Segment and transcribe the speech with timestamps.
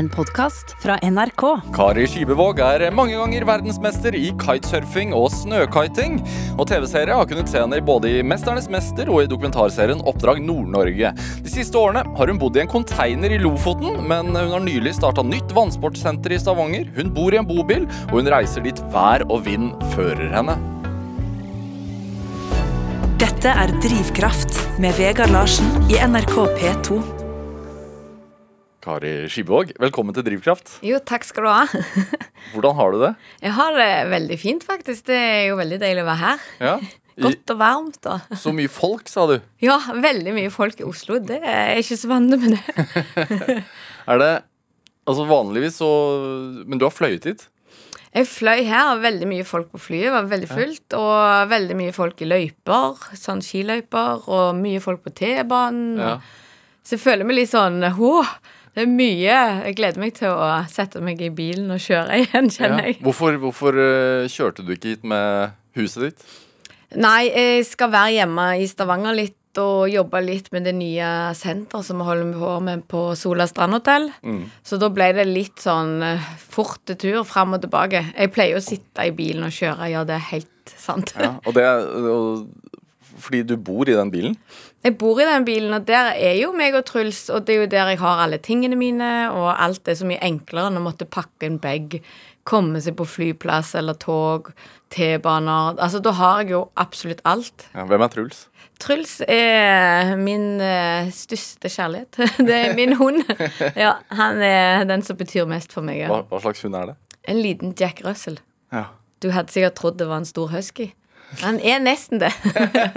[0.00, 1.42] en podkast fra NRK.
[1.76, 6.16] Kari Skibevåg er mange ganger verdensmester i kitesurfing og snøkiting.
[6.56, 11.12] Og TV-serie har kunnet se henne både i 'Mesternes mester' og i dokumentarserien 'Oppdrag Nord-Norge'.
[11.44, 14.96] De siste årene har hun bodd i en container i Lofoten, men hun har nylig
[14.96, 16.88] starta nytt vannsportsenter i Stavanger.
[16.96, 20.56] Hun bor i en bobil, og hun reiser dit vær og vind fører henne.
[23.20, 27.19] Dette er Drivkraft med Vegard Larsen i NRK P2.
[28.80, 30.78] Kari Skibevåg, velkommen til Drivkraft.
[30.86, 31.64] Jo, takk skal du ha.
[32.54, 33.10] Hvordan har du det?
[33.44, 35.04] Jeg har det veldig fint, faktisk.
[35.10, 36.46] Det er jo veldig deilig å være her.
[36.64, 36.92] Ja, I,
[37.26, 37.98] Godt og varmt.
[38.08, 38.30] Og.
[38.40, 39.34] så mye folk, sa du.
[39.66, 41.18] Ja, veldig mye folk i Oslo.
[41.20, 43.58] Det er jeg ikke så vant med det.
[44.08, 44.30] Er det
[45.10, 45.86] Altså vanligvis så
[46.68, 47.40] Men du har fløyet hit?
[48.14, 50.12] Jeg fløy her, veldig mye folk på flyet.
[50.14, 50.96] var veldig fullt.
[50.98, 56.00] Og veldig mye folk i løyper, sånn skiløyper, og mye folk på T-banen.
[56.00, 56.14] Ja.
[56.86, 58.32] Så jeg føler meg litt sånn Åh,
[58.76, 59.38] det er mye.
[59.66, 62.92] Jeg gleder meg til å sette meg i bilen og kjøre igjen, kjenner Ja.
[62.92, 63.00] jeg.
[63.04, 66.24] Hvorfor, hvorfor eh, kjørte du ikke hit med huset ditt?
[67.00, 71.86] Nei, jeg skal være hjemme i Stavanger litt og jobbe litt med det nye senteret
[71.86, 74.08] som vi holder på med på Sola strandhotell.
[74.22, 74.44] Mm.
[74.66, 75.96] Så da ble det litt sånn
[76.38, 78.04] fort forte tur fram og tilbake.
[78.14, 81.14] Jeg pleier å sitte i bilen og kjøre, ja, det er helt sant.
[81.18, 82.46] Ja, og det er og,
[83.20, 84.36] fordi du bor i den bilen?
[84.80, 87.64] Jeg bor i den bilen, og der er jo meg og Truls, og det er
[87.64, 90.84] jo der jeg har alle tingene mine, og alt er så mye enklere enn å
[90.84, 91.98] måtte pakke en bag,
[92.48, 94.48] komme seg på flyplass eller tog,
[94.90, 97.66] T-baner Altså, da har jeg jo absolutt alt.
[97.74, 98.40] Ja, hvem er Truls?
[98.80, 102.16] Truls er min eh, største kjærlighet.
[102.48, 103.20] det er min hund.
[103.76, 106.06] Ja, han er den som betyr mest for meg.
[106.08, 106.96] Hva, hva slags hund er det?
[107.28, 108.40] En liten Jack Russell.
[108.72, 108.88] Ja.
[109.20, 110.88] Du hadde sikkert trodd det var en stor husky.
[111.42, 112.30] Han er nesten det.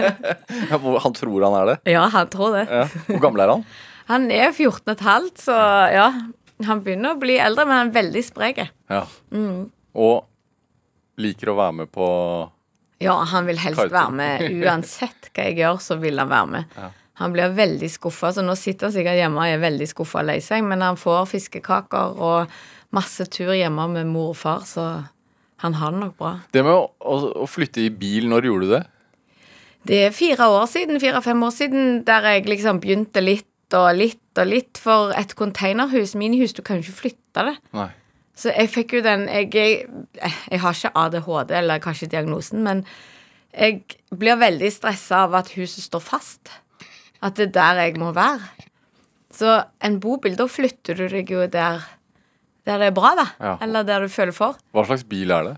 [1.04, 1.76] Han tror han er det?
[1.92, 2.64] ja, han tror det.
[2.70, 2.86] Ja.
[3.08, 3.64] Hvor gammel er han?
[4.10, 5.54] Han er 14 15, så
[5.94, 6.08] ja.
[6.66, 8.60] Han begynner å bli eldre, men han er veldig sprek.
[8.92, 9.00] Ja.
[9.32, 9.70] Mm.
[9.96, 10.26] Og
[11.20, 12.06] liker å være med på
[13.02, 13.94] Ja, han vil helst Kiting.
[13.96, 16.76] være med uansett hva jeg gjør, så vil han være med.
[16.78, 16.90] Ja.
[17.22, 20.28] Han blir veldig skuffa, så nå sitter han sikkert hjemme og er veldig skuffa og
[20.32, 22.54] lei seg, men han får fiskekaker og
[22.94, 24.86] masse tur hjemme med mor og far, så
[25.64, 26.34] han har det nok bra.
[26.52, 28.84] Det med å, å, å flytte i bil, når gjorde du det?
[29.84, 34.38] Det er fire år siden, fire-fem år siden, der jeg liksom begynte litt og litt
[34.40, 36.14] og litt for et containerhus.
[36.18, 37.54] Minihus, du kan jo ikke flytte det.
[37.76, 37.90] Nei.
[38.34, 39.84] Så jeg fikk jo den Jeg, jeg,
[40.50, 42.82] jeg har ikke ADHD, eller kanskje diagnosen, men
[43.54, 46.50] jeg blir veldig stressa av at huset står fast.
[47.22, 48.50] At det er der jeg må være.
[49.34, 51.84] Så en bobil, da flytter du deg jo der,
[52.64, 53.26] der det er bra, da.
[53.40, 53.54] Ja.
[53.64, 54.58] Eller der du føler for.
[54.72, 55.54] Hva slags bil er det?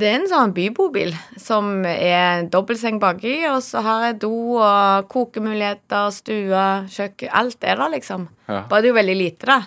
[0.00, 5.08] Det er en sånn bybobil som er dobbeltseng baki, og så har jeg do og
[5.10, 8.28] kokemuligheter, stue, kjøkken Alt er der, liksom.
[8.46, 8.62] Ja.
[8.70, 9.58] Bare det er jo veldig lite, da,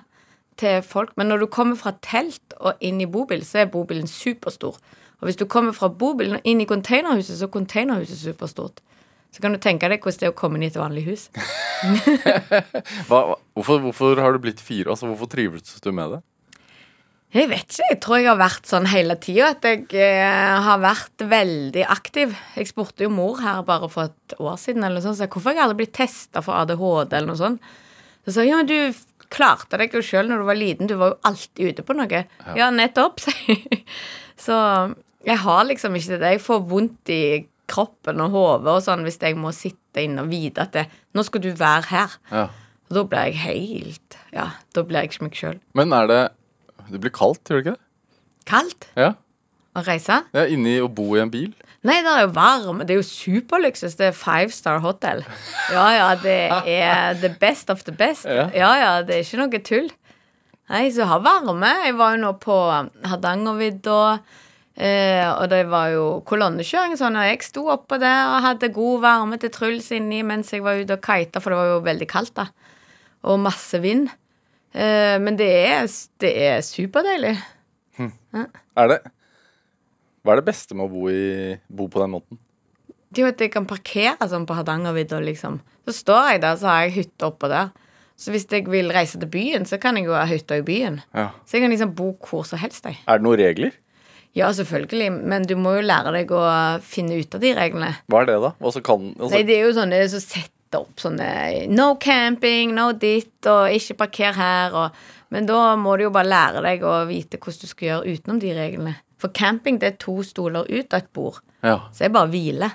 [0.60, 1.12] til folk.
[1.20, 4.80] Men når du kommer fra telt og inn i bobil, så er bobilen superstor.
[5.20, 8.80] Og hvis du kommer fra bobilen og inn i containerhuset, så er containerhuset superstort.
[9.34, 11.30] Så kan du tenke deg hvordan det er å komme inn i et vanlig hus.
[13.10, 13.22] Hva,
[13.58, 14.92] hvorfor, hvorfor har du blitt fire?
[14.94, 16.20] Altså, hvorfor trives du med det?
[17.34, 17.88] Jeg vet ikke.
[17.90, 19.54] Jeg tror jeg har vært sånn hele tida.
[19.56, 22.36] At jeg eh, har vært veldig aktiv.
[22.58, 25.34] Jeg spurte jo mor her bare for et år siden eller noe sånt, så jeg,
[25.34, 27.72] hvorfor jeg aldri blitt testa for ADHD eller noe sånt.
[28.24, 29.02] Så sa jeg ja, men du
[29.34, 30.90] klarte deg jo sjøl når du var liten.
[30.92, 32.22] Du var jo alltid ute på noe.
[32.60, 33.82] Ja, nettopp, sier jeg.
[34.40, 34.60] Så
[35.26, 36.36] jeg har liksom ikke det.
[36.36, 37.24] Jeg får vondt i
[37.74, 40.84] kroppen og hodet og sånn hvis jeg må sitte inne og vite at det,
[41.16, 42.16] nå skal du være her.
[42.30, 42.46] Ja.
[42.92, 45.60] Og da blir jeg helt Ja, da blir jeg ikke meg sjøl.
[45.80, 46.22] Men er det
[46.92, 47.82] Det blir kaldt, gjør det ikke det?
[48.50, 49.14] Kaldt Ja.
[49.76, 50.22] å reise.
[50.34, 51.54] ja inni å bo i en bil?
[51.84, 52.80] Nei, det er jo varm.
[52.88, 53.96] Det er jo superluksus.
[54.00, 55.24] Det er five star hotel.
[55.74, 58.26] Ja, ja, det er the best of the best.
[58.26, 58.50] Ja.
[58.56, 59.90] Ja, ja, det er ikke noe tull.
[60.70, 61.72] Nei, så jeg har varme.
[61.84, 62.56] Jeg var jo nå på
[63.10, 64.20] Hardangervidda,
[64.78, 69.02] eh, og det var jo kolonnekjøring sånn, og jeg sto oppå der og hadde god
[69.04, 72.08] varme til Truls inni mens jeg var ute og kita, for det var jo veldig
[72.10, 72.48] kaldt, da.
[73.28, 74.08] Og masse vind.
[74.74, 75.86] Eh, men det er,
[76.24, 77.36] det er superdeilig.
[78.34, 79.04] Er det
[80.24, 82.40] Hva er det beste med å bo, i, bo på den måten?
[83.14, 85.60] Det er jo at jeg kan parkere sånn på Hardangervidda, liksom.
[85.86, 87.70] Så står jeg der, så har jeg hytte oppå der.
[88.18, 91.02] Så hvis jeg vil reise til byen, så kan jeg jo ha hytta i byen.
[91.14, 91.28] Ja.
[91.46, 92.98] Så jeg kan liksom bo hvor som helst, jeg.
[93.06, 93.76] Er det noen regler?
[94.34, 96.42] Ja, selvfølgelig, men du må jo lære deg å
[96.82, 97.92] finne ut av de reglene.
[98.10, 98.54] Hva er det, da?
[98.58, 101.28] Hva så kan, altså, Nei, det er jo sånne som setter opp sånne
[101.72, 104.92] No camping, no ditt, og ikke parker her, og
[105.34, 108.40] Men da må du jo bare lære deg å vite hvordan du skal gjøre utenom
[108.42, 108.92] de reglene.
[109.18, 111.40] For camping, det er to stoler ut og et bord.
[111.64, 111.80] ja.
[111.92, 112.70] Så det er bare hvile,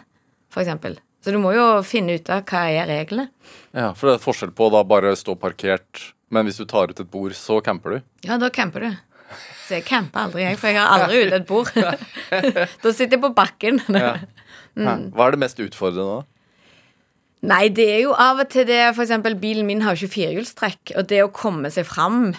[0.51, 0.97] for eksempel.
[1.23, 3.29] Så du må jo finne ut av hva er reglene.
[3.75, 6.91] ja, for det er forskjell på å da bare stå parkert Men hvis du tar
[6.91, 8.01] ut et bord, så camper du?
[8.27, 8.91] Ja, da camper du.
[9.67, 11.71] Så jeg camper aldri, jeg, for jeg har aldri ute et bord.
[12.83, 13.81] da sitter jeg på bakken.
[13.95, 14.17] Ja.
[14.79, 16.27] Hva er det mest utfordrende da?
[17.47, 20.95] Nei, det er jo av og til det eksempel, bilen min har jo ikke firehjulstrekk,
[20.99, 22.33] og det å komme seg fram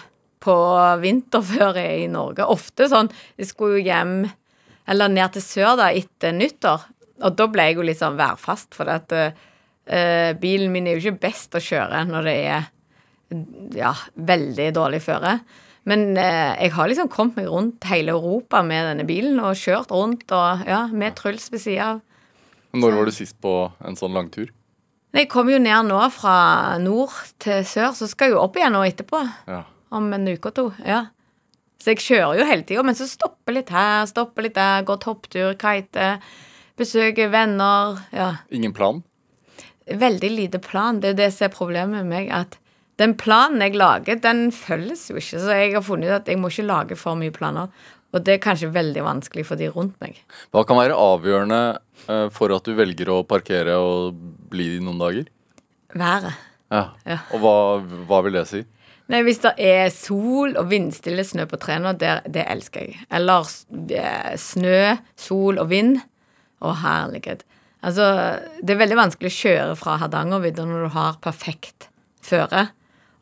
[0.44, 0.56] på
[1.00, 4.14] vinterføre i Norge Ofte sånn Jeg skulle jo hjem
[4.90, 6.82] eller ned til sør da etter nyttår,
[7.22, 11.04] og da ble jeg jo litt sånn værfast, for at uh, bilen min er jo
[11.04, 12.70] ikke best å kjøre når det er
[13.76, 15.36] ja, veldig dårlig føre.
[15.88, 19.92] Men eh, jeg har liksom kommet meg rundt hele Europa med denne bilen og kjørt
[19.94, 22.00] rundt og ja, med Truls ved sida av.
[22.76, 23.54] Når var du sist på
[23.86, 24.50] en sånn langtur?
[25.16, 26.34] Jeg kommer jo ned nå fra
[26.78, 29.22] nord til sør, så skal jeg jo opp igjen nå etterpå.
[29.50, 29.64] Ja.
[29.90, 30.68] Om en uke og to.
[30.86, 31.08] ja.
[31.80, 34.98] Så jeg kjører jo hele tida, men så stopper litt her, stopper litt der, går
[35.00, 36.18] topptur, kite,
[36.76, 38.02] besøker venner.
[38.12, 38.34] Ja.
[38.52, 39.00] Ingen plan?
[39.88, 41.00] Veldig lite plan.
[41.00, 42.58] Det er det som er problemet med meg, at
[43.00, 45.40] den planen jeg lager, den følges jo ikke.
[45.40, 47.72] Så jeg har funnet ut at jeg må ikke lage for mye planer.
[48.10, 50.18] Og det er kanskje veldig vanskelig for de rundt meg.
[50.50, 51.60] Hva kan være avgjørende
[52.10, 54.18] eh, for at du velger å parkere og
[54.50, 55.30] bli noen dager?
[55.94, 56.46] Været.
[56.70, 56.84] Ja.
[57.06, 57.18] Ja.
[57.34, 57.54] Og hva,
[58.10, 58.64] hva vil det si?
[59.10, 62.98] Nei, Hvis det er sol og vindstille snø på trærne, det, det elsker jeg.
[63.14, 63.46] Eller
[63.98, 64.82] eh, snø,
[65.18, 65.98] sol og vind.
[66.60, 67.46] Å, herlighet.
[67.80, 68.04] Altså,
[68.60, 71.88] det er veldig vanskelig å kjøre fra Hardangervidda når du har perfekt
[72.20, 72.66] føre.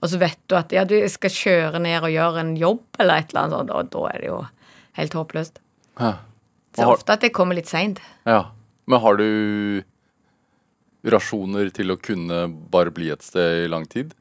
[0.02, 3.22] Og så vet du at ja, du skal kjøre ned og gjøre en jobb eller
[3.22, 4.40] et eller annet og og da er det jo
[4.98, 5.62] helt håpløst.
[5.98, 6.16] Ja.
[6.76, 8.02] Så Har- ofte at det kommer litt seint.
[8.28, 8.50] Ja.
[8.88, 9.82] Men har du
[11.08, 14.14] rasjoner til å kunne bare bli et sted i lang tid?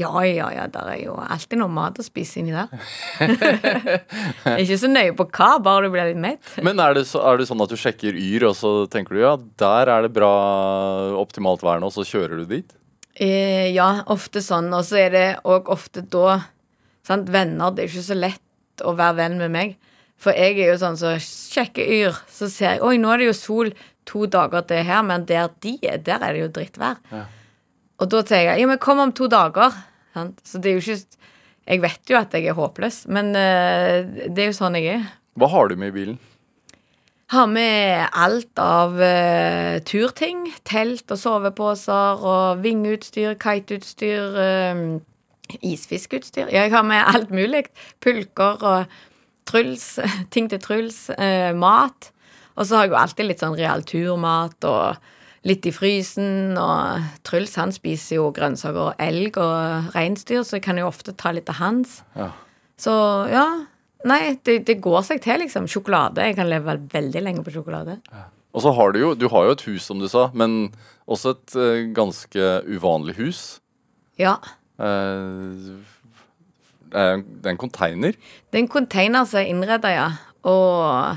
[0.00, 2.70] Ja, ja, ja, der er jo alltid noe mat å spise inni der.
[4.62, 6.54] ikke så nøye på hva, bare du blir litt mett.
[6.64, 9.20] Men er det, så, er det sånn at du sjekker Yr, og så tenker du
[9.20, 10.32] ja, der er det bra
[11.20, 12.72] optimalt vær nå, så kjører du dit?
[13.20, 14.72] Eh, ja, ofte sånn.
[14.72, 16.40] Og så er det òg ofte da
[17.06, 19.76] sant, Venner, det er ikke så lett å være venn med meg.
[20.22, 23.22] For jeg er jo sånn som så sjekker Yr, så ser jeg Oi, nå er
[23.22, 23.72] det jo sol
[24.08, 27.00] to dager til her, men der de er, der er det jo drittvær.
[27.12, 27.24] Ja.
[28.02, 29.74] Og da tenker jeg ja, men kom om to dager.
[30.44, 31.20] Så det er jo ikke
[31.62, 35.04] Jeg vet jo at jeg er håpløs, men eh, det er jo sånn jeg er.
[35.38, 36.16] Hva har du med i bilen?
[37.30, 40.50] Har med alt av uh, turting.
[40.68, 44.82] Telt og soveposer og vingeutstyr, kiteutstyr, eh,
[45.62, 46.50] isfiskeutstyr.
[46.50, 47.68] Ja, jeg har med alt mulig.
[48.02, 48.98] Pulker og
[49.48, 49.98] Truls,
[50.34, 51.08] ting til Truls.
[51.16, 52.12] eh, mat.
[52.56, 54.96] Og så har jeg jo alltid litt sånn real turmat og
[55.48, 56.54] litt i frysen.
[56.60, 61.16] Og Truls han spiser jo grønnsaker og elg og reinsdyr, så jeg kan jo ofte
[61.16, 62.02] ta litt av hans.
[62.18, 62.30] Ja.
[62.80, 62.92] Så
[63.32, 63.46] ja.
[64.04, 65.68] Nei, det, det går seg til, liksom.
[65.70, 66.24] Sjokolade.
[66.26, 68.00] Jeg kan leve veldig lenge på sjokolade.
[68.52, 70.72] Og så har du jo Du har jo et hus, som du sa, men
[71.06, 73.42] også et uh, ganske uvanlig hus.
[74.18, 74.36] Ja.
[74.82, 75.70] Eh,
[76.92, 78.12] det er en- er container.
[78.50, 80.08] Det er en container som er innreda, ja.
[80.44, 81.16] Og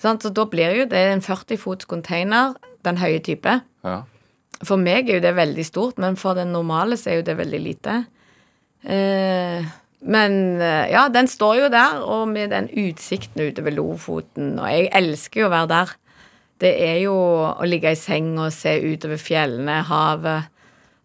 [0.00, 0.22] sant?
[0.24, 3.60] Så da blir jo det en 40 fots container, den høye type.
[3.84, 4.02] Ja.
[4.64, 7.36] For meg er jo det veldig stort, men for den normale så er jo det
[7.38, 8.06] veldig lite.
[8.84, 9.64] Eh,
[10.02, 14.68] men eh, ja, den står jo der, og med den utsikten ute ved Lofoten, og
[14.72, 15.92] jeg elsker jo å være der.
[16.60, 20.48] Det er jo å ligge i seng og se utover fjellene, havet.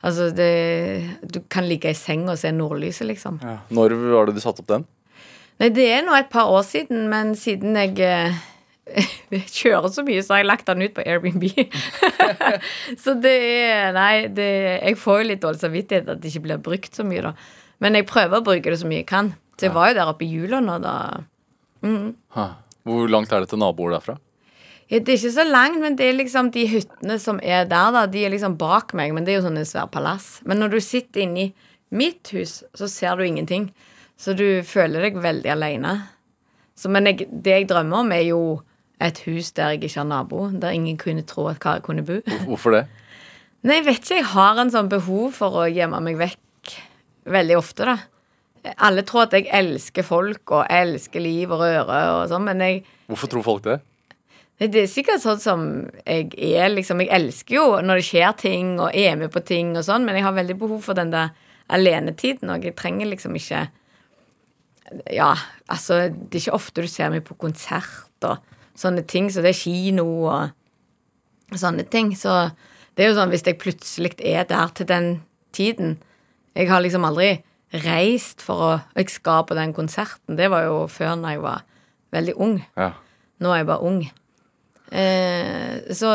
[0.05, 3.39] Altså, det Du kan ligge i seng og se nordlyset, liksom.
[3.43, 3.59] Ja.
[3.73, 4.85] Når var det du satte opp den?
[5.61, 8.41] Nei, det er nå et par år siden, men siden jeg eh,
[9.57, 11.45] kjører så mye, så har jeg lagt den ut på Airbnb.
[13.03, 14.49] så det er Nei, det,
[14.81, 17.33] jeg får jo litt dårlig samvittighet at det ikke blir brukt så mye, da.
[17.83, 19.33] Men jeg prøver å bruke det så mye jeg kan.
[19.55, 20.95] Så jeg var jo der oppe i jula nå, da.
[21.85, 22.11] Mm.
[22.85, 24.17] Hvor langt er det til naboer derfra?
[24.91, 27.93] Ja, det er ikke så langt, men det er liksom de hyttene som er der,
[27.95, 28.03] da.
[28.05, 30.27] De er liksom bak meg, men det er jo sånn et svært palass.
[30.45, 31.47] Men når du sitter inni
[31.95, 33.71] mitt hus, så ser du ingenting.
[34.21, 35.95] Så du føler deg veldig aleine.
[36.85, 38.41] Men jeg, det jeg drømmer om, er jo
[39.01, 40.45] et hus der jeg ikke har nabo.
[40.53, 42.19] Der ingen kunne tro at Kari kunne bo.
[42.45, 42.85] Hvorfor det?
[43.65, 44.19] Nei, jeg vet ikke.
[44.21, 46.75] Jeg har en sånn behov for å gjemme meg vekk
[47.33, 47.97] veldig ofte, da.
[48.85, 52.79] Alle tror at jeg elsker folk og elsker liv og røre og sånn, men jeg
[53.09, 53.79] Hvorfor tror folk det?
[54.55, 55.63] Det er sikkert sånn som
[56.05, 57.01] jeg er, liksom.
[57.03, 60.15] Jeg elsker jo når det skjer ting, og er med på ting og sånn, men
[60.15, 61.33] jeg har veldig behov for den der
[61.75, 63.67] alenetiden, og jeg trenger liksom ikke
[65.09, 65.31] Ja,
[65.67, 68.37] altså, det er ikke ofte du ser meg på konsert og
[68.77, 72.11] sånne ting, så det er kino og sånne ting.
[72.13, 72.51] Så
[72.95, 75.09] det er jo sånn hvis jeg plutselig er der til den
[75.55, 75.97] tiden
[76.55, 77.41] Jeg har liksom aldri
[77.83, 80.37] reist for å Jeg skal på den konserten.
[80.37, 81.65] Det var jo før når jeg var
[82.15, 82.61] veldig ung.
[82.77, 82.93] Ja.
[83.41, 84.05] Nå er jeg bare ung.
[84.95, 86.11] Eh, så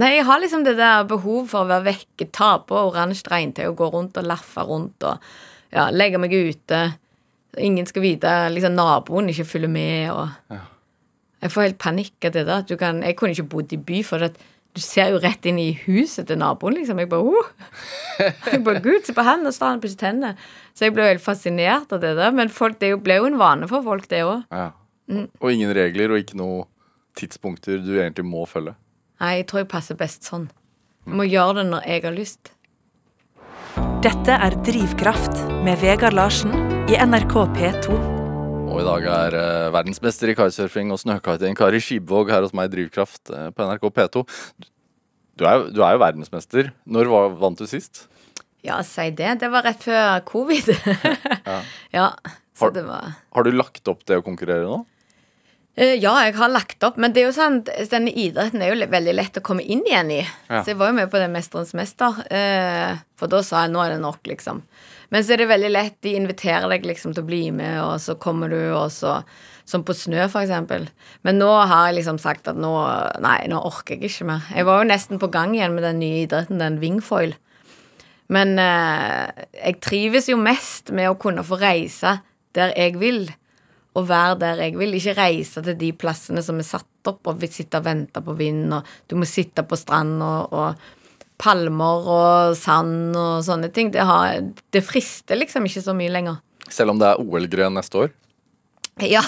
[0.00, 3.66] Nei, jeg har liksom det der behov for å være vekke, ta på oransje regntøy
[3.68, 5.20] og gå rundt og laffe rundt og
[5.68, 6.78] ja, legge meg ute.
[7.60, 10.08] Ingen skal vite liksom Naboen ikke følger med.
[10.16, 10.56] og
[11.44, 12.64] Jeg får helt panikk av det der.
[12.80, 14.40] Kan, jeg kunne ikke bodd i by, for at
[14.72, 16.78] du ser jo rett inn i huset til naboen.
[16.80, 16.96] liksom.
[17.04, 17.52] Jeg bare, oh.
[18.48, 20.32] jeg bare Gud, se på han, og står han pusser tennene.
[20.72, 22.32] Så jeg ble jo helt fascinert av det der.
[22.32, 24.46] Men folk, det jo- ble jo en vane for folk, det òg.
[24.48, 24.70] Ja.
[25.12, 26.64] Og ingen regler og ikke noe
[27.18, 28.74] tidspunkter du egentlig må følge.
[29.22, 30.48] Nei, jeg tror jeg passer best sånn.
[31.06, 32.52] Jeg må gjøre det når jeg har lyst.
[34.02, 36.52] Dette er Drivkraft med Vegard Larsen
[36.90, 37.96] i NRK P2.
[38.72, 42.70] Og i dag er eh, verdensmester i kitesurfing og snøkiting Kari Skibvåg her hos meg
[42.70, 44.22] i Drivkraft eh, på NRK P2.
[45.38, 46.70] Du er, du er jo verdensmester.
[46.88, 48.06] Når var, vant du sist?
[48.64, 49.34] Ja, si det.
[49.42, 50.72] Det var rett før covid.
[51.98, 52.08] ja.
[52.56, 54.82] så Har- det var Har du lagt opp det å konkurrere nå?
[55.74, 58.88] Eh, Ja, jeg har lagt opp, men det er jo sånn, denne idretten er jo
[58.92, 60.20] veldig lett å komme inn igjen i.
[60.50, 60.60] Ja.
[60.60, 63.80] Så jeg var jo med på det Mesterens mester, eh, for da sa jeg nå
[63.84, 64.60] er det nok, liksom.
[65.12, 67.96] Men så er det veldig lett, de inviterer deg liksom til å bli med, og
[68.00, 69.22] så kommer du, og så
[69.64, 70.88] Som på snø, for eksempel.
[71.22, 72.72] Men nå har jeg liksom sagt at nå
[73.22, 74.40] Nei, nå orker jeg ikke mer.
[74.50, 77.36] Jeg var jo nesten på gang igjen med den nye idretten, den wingfoil.
[78.28, 82.16] Men eh, jeg trives jo mest med å kunne få reise
[82.58, 83.30] der jeg vil,
[83.98, 84.96] og være der jeg vil.
[84.96, 88.34] Ikke reise til de plassene som er satt opp, og vi sitte og vente på
[88.38, 91.00] vind, og du må sitte på stranda, og
[91.42, 93.90] palmer og sand og sånne ting.
[93.94, 94.38] Det, har,
[94.72, 96.42] det frister liksom ikke så mye lenger.
[96.72, 98.12] Selv om det er OL-grønn neste år?
[99.00, 99.22] Ja,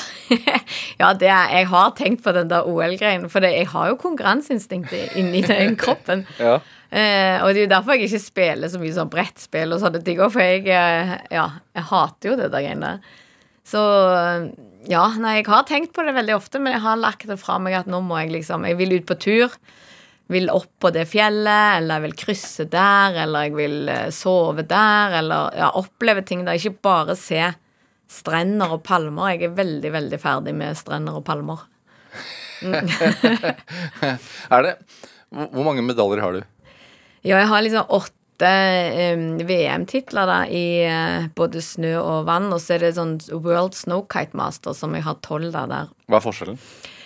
[1.00, 3.98] ja det er, jeg har tenkt på den der OL-greien, for det, jeg har jo
[4.00, 6.26] konkurranseinstinktet inni den kroppen.
[6.38, 6.60] Ja.
[6.94, 10.02] Eh, og det er jo derfor jeg ikke spiller så mye sånn brettspill og sånne
[10.06, 10.20] ting.
[10.22, 13.20] For jeg, eh, ja, jeg hater jo det der greiene der.
[13.64, 13.80] Så
[14.90, 17.56] ja, nei, jeg har tenkt på det veldig ofte, men jeg har lagt det fra
[17.62, 19.56] meg at nå må jeg liksom Jeg vil ut på tur.
[20.32, 24.64] Vil opp på det fjellet, eller jeg vil krysse der, eller jeg vil eh, sove
[24.68, 26.56] der, eller ja, oppleve ting der.
[26.56, 27.42] Ikke bare se
[28.08, 29.34] strender og palmer.
[29.34, 31.66] Jeg er veldig, veldig ferdig med strender og palmer.
[34.54, 34.76] Er det
[35.34, 36.44] hvor mange medaljer har du?
[37.24, 38.12] Ja, jeg har liksom åtte
[38.42, 43.76] eh, VM-titler da i eh, både snø og vann, og så er det sånn World
[43.78, 45.92] Snowkite Master som jeg har tolv da der.
[46.10, 46.58] Hva er forskjellen?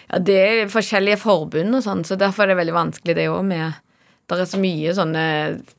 [0.09, 3.45] Ja, det er forskjellige forbund og sånn, så derfor er det veldig vanskelig det òg
[3.51, 3.85] med
[4.29, 5.25] Det er så mye sånne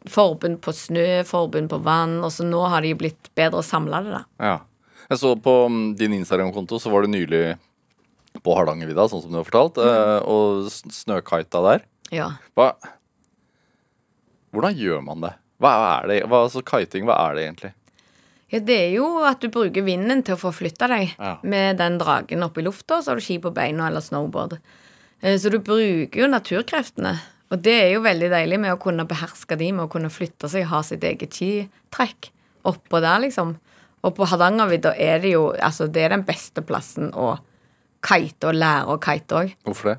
[0.10, 4.14] forbund på snø, forbund på vann, og så nå har de blitt bedre samla, det,
[4.16, 4.22] da.
[4.42, 4.56] Ja.
[5.10, 7.44] Jeg så på mm, din Instagram-konto, så var du nylig
[8.42, 11.86] på Hardangervidda, sånn som du har fortalt, eh, og snøkita der.
[12.14, 12.32] Ja.
[12.58, 12.74] Hva
[14.50, 15.34] Hvordan gjør man det?
[15.60, 16.18] Hva er det?
[16.30, 17.74] Hva, altså, kiting, hva er det egentlig?
[18.50, 21.36] Ja, det er jo at du bruker vinden til å forflytte deg Ja.
[21.44, 24.58] med den dragen opp i lufta, så har du ski på beina eller snowboard.
[25.22, 27.20] Eh, Så du bruker jo naturkreftene.
[27.52, 30.48] Og det er jo veldig deilig med å kunne beherske de, med å kunne flytte
[30.50, 32.30] seg, ha sitt eget skitrekk
[32.66, 33.56] oppå der, liksom.
[34.04, 37.38] Og på Hardangervidda er det jo Altså, det er den beste plassen å
[38.02, 39.56] kite og lære å kite òg.
[39.66, 39.98] Hvorfor det?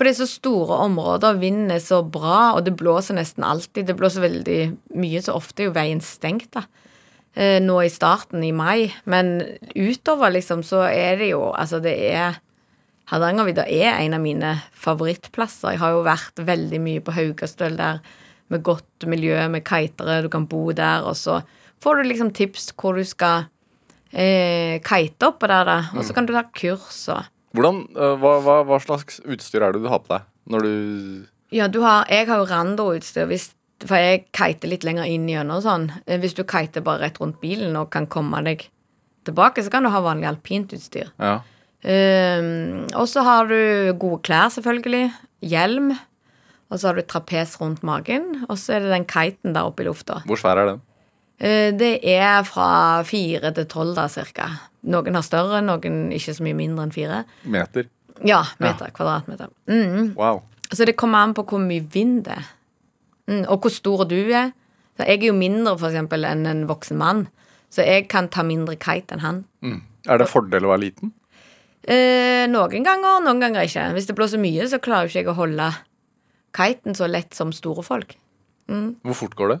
[0.00, 3.84] For det er så store områder, vinden er så bra, og det blåser nesten alltid.
[3.84, 4.60] Det blåser veldig
[4.96, 6.62] mye, så ofte er jo veien stengt, da.
[7.36, 8.88] Eh, Nå i starten, i mai.
[9.04, 9.42] Men
[9.76, 12.38] utover, liksom, så er det jo Altså, det er
[13.12, 15.74] Hardangervidda er en av mine favorittplasser.
[15.74, 18.00] Jeg har jo vært veldig mye på Haugastøl der,
[18.48, 20.22] med godt miljø, med kitere.
[20.24, 21.42] Du kan bo der, og så
[21.84, 23.50] får du liksom tips hvor du skal
[24.16, 25.78] eh, kite oppå der, da.
[25.92, 29.74] Og så kan du ta kurs og Hvordan, eh, hva, hva, hva slags utstyr er
[29.74, 30.74] det du har på deg når du
[31.54, 33.30] Ja, du har, jeg har jo Rando-utstyr,
[33.86, 35.88] for jeg kiter litt lenger inn gjennom og sånn.
[36.06, 38.68] Eh, Hvis du kiter bare rett rundt bilen og kan komme deg
[39.26, 41.10] tilbake, så kan du ha vanlig alpintutstyr.
[41.18, 41.40] Ja.
[41.80, 45.10] Um, og så har du gode klær, selvfølgelig.
[45.40, 45.94] Hjelm.
[46.70, 48.44] Og så har du trapes rundt magen.
[48.48, 50.20] Og så er det den kiten der oppe i lufta.
[50.28, 50.82] Hvor svær er den?
[51.40, 54.50] Eh, det er fra fire til tolv, da, cirka.
[54.92, 57.24] Noen har større, noen ikke så mye mindre enn fire.
[57.48, 57.88] Meter.
[58.26, 59.48] Ja, meter, kvadratmeter.
[59.70, 60.12] Mm.
[60.18, 60.42] Wow.
[60.70, 62.50] Så det kommer an på hvor mye vind det er.
[63.30, 64.52] Mm, og hvor stor du er.
[64.98, 67.24] Så jeg er jo mindre for eksempel, enn en voksen mann,
[67.72, 69.42] så jeg kan ta mindre kite enn han.
[69.64, 69.80] Mm.
[70.08, 71.14] Er det en fordel å være liten?
[71.88, 73.86] Eh, noen ganger, noen ganger ikke.
[73.96, 75.70] Hvis det blåser mye, så klarer jo ikke jeg å holde
[76.56, 78.16] kiten så lett som store folk.
[78.68, 79.60] Hvor fort går det?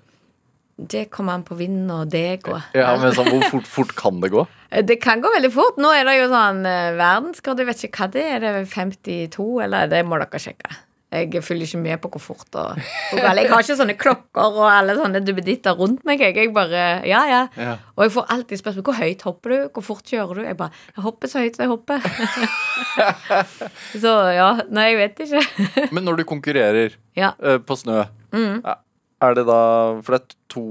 [0.88, 4.20] Det kommer an på vind og deg og Ja, men sånn, Hvor fort, fort kan
[4.22, 4.46] det gå?
[4.70, 5.76] Eh, Det kan gå veldig fort.
[5.82, 8.38] Nå er det jo sånn Verdensgrad, verdensrekord, jeg vet ikke hva det er.
[8.40, 10.78] Det er 52, eller det må dere sjekke.
[11.10, 12.76] Jeg følger ikke med på hvor fort og
[13.10, 13.40] hvor galt.
[13.42, 16.20] Jeg har ikke sånne klokker og alle sånne duppeditter rundt meg.
[16.22, 17.40] Jeg, jeg bare Ja, ja.
[17.58, 17.72] Ja.
[17.96, 20.42] Og jeg får alltid spørsmål hvor høyt hopper du, hvor fort kjører du?
[20.46, 21.98] Jeg bare Jeg hopper så høyt så jeg hopper.
[24.04, 24.48] så ja.
[24.70, 25.88] Nei, jeg vet ikke.
[25.90, 27.32] Men når du konkurrerer ja.
[27.42, 28.60] eh, på snø, Mm.
[29.22, 29.60] Er det da
[30.02, 30.64] For det er to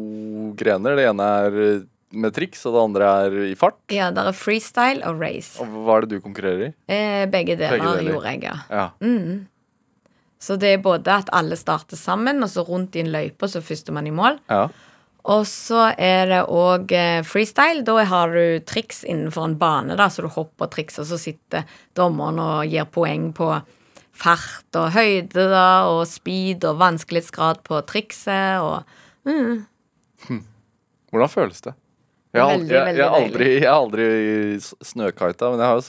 [0.60, 0.96] grener.
[1.00, 1.79] Det ene er eh,
[2.20, 3.77] med triks, og det andre er i fart.
[3.94, 5.60] Ja, det er freestyle og race.
[5.62, 6.74] Og hva er det du konkurrerer i?
[6.89, 8.12] Eh, begge deler, Begge deler.
[8.15, 8.56] gjorde jeg, ja.
[8.74, 8.86] Ja.
[9.06, 9.48] Mm.
[10.39, 13.51] Så det er både at alle starter sammen, og så rundt i en løype, og
[13.51, 14.39] så førstemann i mål.
[14.50, 14.68] ja.
[15.29, 17.84] Og så er det òg eh, freestyle.
[17.86, 21.18] Da har du triks innenfor en bane, da, så du hopper og trikser, og så
[21.20, 23.50] sitter dommeren og gir poeng på
[24.19, 28.83] fart og høyde da, og speed og vanskelighetsgrad på trikset og
[31.09, 31.73] Hvordan føles det?
[32.35, 34.07] Jeg har, Veldig, jeg, jeg, har aldri, jeg har aldri
[34.85, 35.85] snøkita, men jeg har jo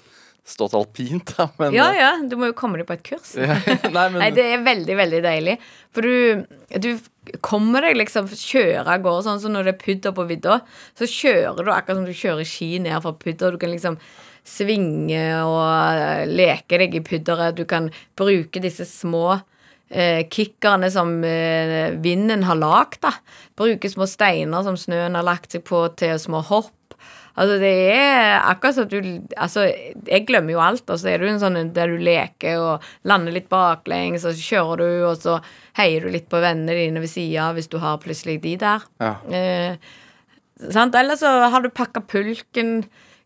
[0.50, 1.46] stått alpint, da.
[1.60, 3.34] Men, Ja, ja, du må jo komme deg på et kurs.
[3.37, 3.58] ja.
[3.96, 5.58] Nei, men Nei, det er veldig, veldig deilig.
[5.94, 6.46] For du,
[6.80, 10.58] du kommer deg liksom kjøre av gårde sånn som når det er pudder på vidda.
[10.99, 13.54] Så kjører du akkurat som du kjører ski ned fra pudder.
[13.54, 14.00] Du kan liksom
[14.47, 17.59] svinge og leke deg i pudderet.
[17.59, 19.40] Du kan bruke disse små
[19.90, 23.14] eh, kickerne som eh, vinden har lagd, da.
[23.59, 26.75] Bruke små steiner som snøen har lagt seg på, til små hopp.
[27.40, 28.99] Altså, det er akkurat som du
[29.38, 32.88] Altså, jeg glemmer jo alt, og så er du en sånn der du leker og
[33.09, 35.38] lander litt baklengs, og så kjører du, og så
[35.78, 38.85] heier du litt på vennene dine ved sida hvis du har plutselig de der.
[39.00, 39.14] Ja.
[39.30, 39.78] Eh,
[40.68, 40.97] sant?
[40.99, 42.82] Eller så har du pakka pulken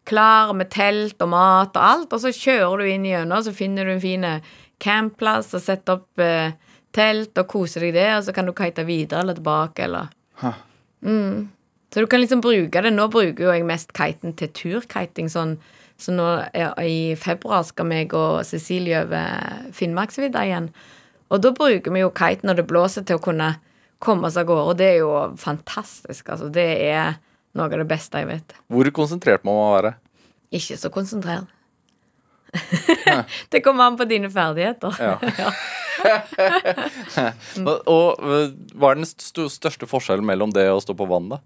[0.08, 3.88] klar med telt og mat og alt, og så kjører du inn gjennom, så finner
[3.88, 4.26] du en fin
[4.82, 6.54] campplass og setter opp eh,
[6.94, 10.12] telt og koser deg der, og så kan du kite videre eller tilbake, eller
[11.04, 11.48] Mm.
[11.92, 12.90] Så du kan liksom bruke det.
[12.90, 15.58] Nå bruker jo jeg mest kiten til turkiting, sånn
[16.00, 16.26] så nå
[16.82, 20.72] i februar skal meg og Cecilie over Finnmarksvidda igjen.
[21.30, 23.52] Og da bruker vi jo kiten når det blåser, til å kunne
[24.02, 24.64] komme oss av gårde.
[24.72, 26.32] Og det er jo fantastisk.
[26.34, 27.14] Altså, det er
[27.54, 28.56] noe av det beste jeg vet.
[28.72, 29.94] Hvor konsentrert må man være?
[30.54, 31.50] Ikke så konsentrert.
[33.52, 34.94] det kommer an på dine ferdigheter.
[35.02, 35.50] Ja.
[37.64, 41.40] Og, øh, hva er den største forskjellen mellom det og stå på vann, da?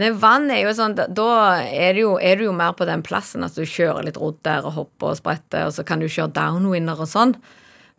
[0.00, 1.26] Nei, vann er jo sånn Da
[1.62, 4.74] er, du jo, jo mer på den plassen at du kjører litt rundt der og
[4.78, 7.36] hopper og spretter, og så kan du kjøre downwinder og sånn.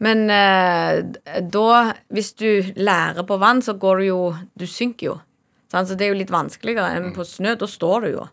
[0.03, 0.97] Men eh,
[1.39, 1.69] da,
[2.11, 4.19] hvis du lærer på vann, så går du jo
[4.59, 5.15] Du synker jo.
[5.71, 7.55] Så det er jo litt vanskeligere enn på snø.
[7.59, 8.25] Da står du jo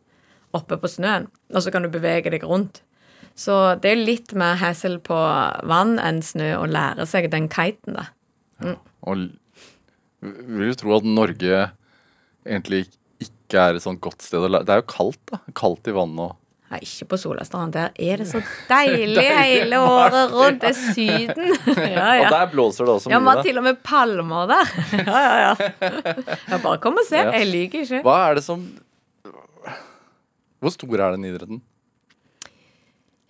[0.56, 2.82] oppe på snøen, og så kan du bevege deg rundt.
[3.38, 5.16] Så det er litt mer hassle på
[5.68, 8.74] vann enn snø å lære seg den kiten, da.
[9.08, 9.30] Og
[10.20, 11.62] vil du tro at Norge
[12.44, 12.84] egentlig
[13.22, 15.40] ikke er et sånt godt sted å lære Det er jo kaldt, da.
[15.56, 16.36] Kaldt i vannet og
[16.72, 17.74] Nei, ikke på Solastrand.
[17.74, 20.62] Der er det så deilig hele året rundt.
[20.62, 21.50] Det er Syden.
[21.92, 24.70] Ja, Og der blåser det også Ja, vi mye, har til og med palmer der.
[25.10, 25.90] Ja, ja, ja.
[26.48, 27.20] ja bare kom og se.
[27.20, 27.34] Ja.
[27.36, 28.00] Jeg liker ikke.
[28.06, 28.64] Hva er det som
[30.62, 31.60] Hvor stor er den idretten?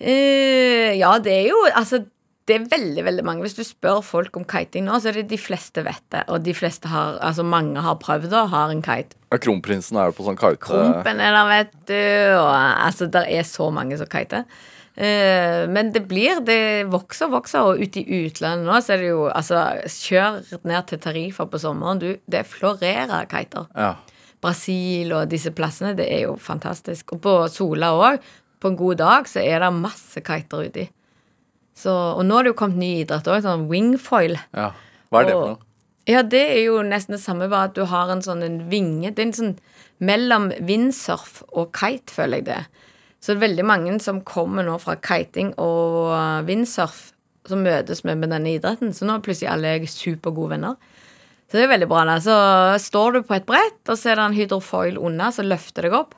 [0.03, 2.03] Uh, ja, det er jo Altså,
[2.51, 3.45] det er veldig, veldig mange.
[3.47, 6.25] Hvis du spør folk om kiting nå, så er det de fleste vet det.
[6.33, 9.17] Og de fleste har Altså, mange har prøvd og har en kite.
[9.31, 10.59] Ja, Kronprinsen er jo på sånn kite...
[10.65, 12.03] Krompen er der, vet du.
[12.41, 14.47] Og altså, der er så mange som kiter.
[14.93, 19.01] Uh, men det blir Det vokser og vokser, og ute i utlandet nå så er
[19.01, 22.11] det jo Altså, kjør ned til Tarifa på sommeren, du.
[22.27, 23.71] Det florerer kiter.
[23.79, 23.95] Ja.
[24.43, 27.15] Brasil og disse plassene, det er jo fantastisk.
[27.15, 28.19] Og på Sola òg,
[28.61, 30.89] på en god dag, så er det masse kiter uti.
[31.83, 34.39] Så, og nå har det jo kommet ny idrett òg, sånn wingfoil.
[34.55, 34.71] ja.
[35.13, 35.69] Hva er det for noe?
[36.09, 39.13] Ja, det er jo nesten det samme, bare at du har en sånn en vinge.
[39.13, 39.53] Det er en sånn
[40.03, 42.63] mellom windsurf og kite, føler jeg det.
[43.23, 46.11] Så det er veldig mange som kommer nå fra kiting og
[46.49, 47.13] windsurf,
[47.47, 48.91] som møtes med med denne idretten.
[48.95, 50.75] Så nå er plutselig alle supergode venner.
[51.47, 52.03] Så det er veldig bra.
[52.09, 52.17] da.
[52.25, 52.35] Så
[52.83, 55.95] står du på et brett, og så er det en hydrofoil under så løfter deg
[56.01, 56.17] opp.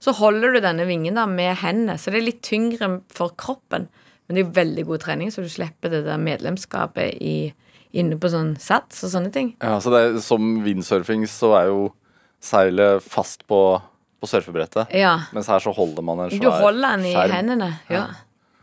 [0.00, 3.88] Så holder du denne vingen da med hendene, så det er litt tyngre for kroppen.
[4.26, 7.52] Men det er jo veldig god trening, så du slipper det der medlemskapet i,
[7.96, 9.52] inne på sånn sats og sånne ting.
[9.62, 11.92] Ja, så det er, Som windsurfing så er jo
[12.42, 13.60] seilet fast på,
[14.20, 14.90] på surfebrettet.
[14.98, 15.14] Ja.
[15.32, 17.36] Mens her så holder man en svær Du holder den i skjerm.
[17.38, 17.70] hendene.
[17.88, 18.02] Ja.
[18.02, 18.06] Ja,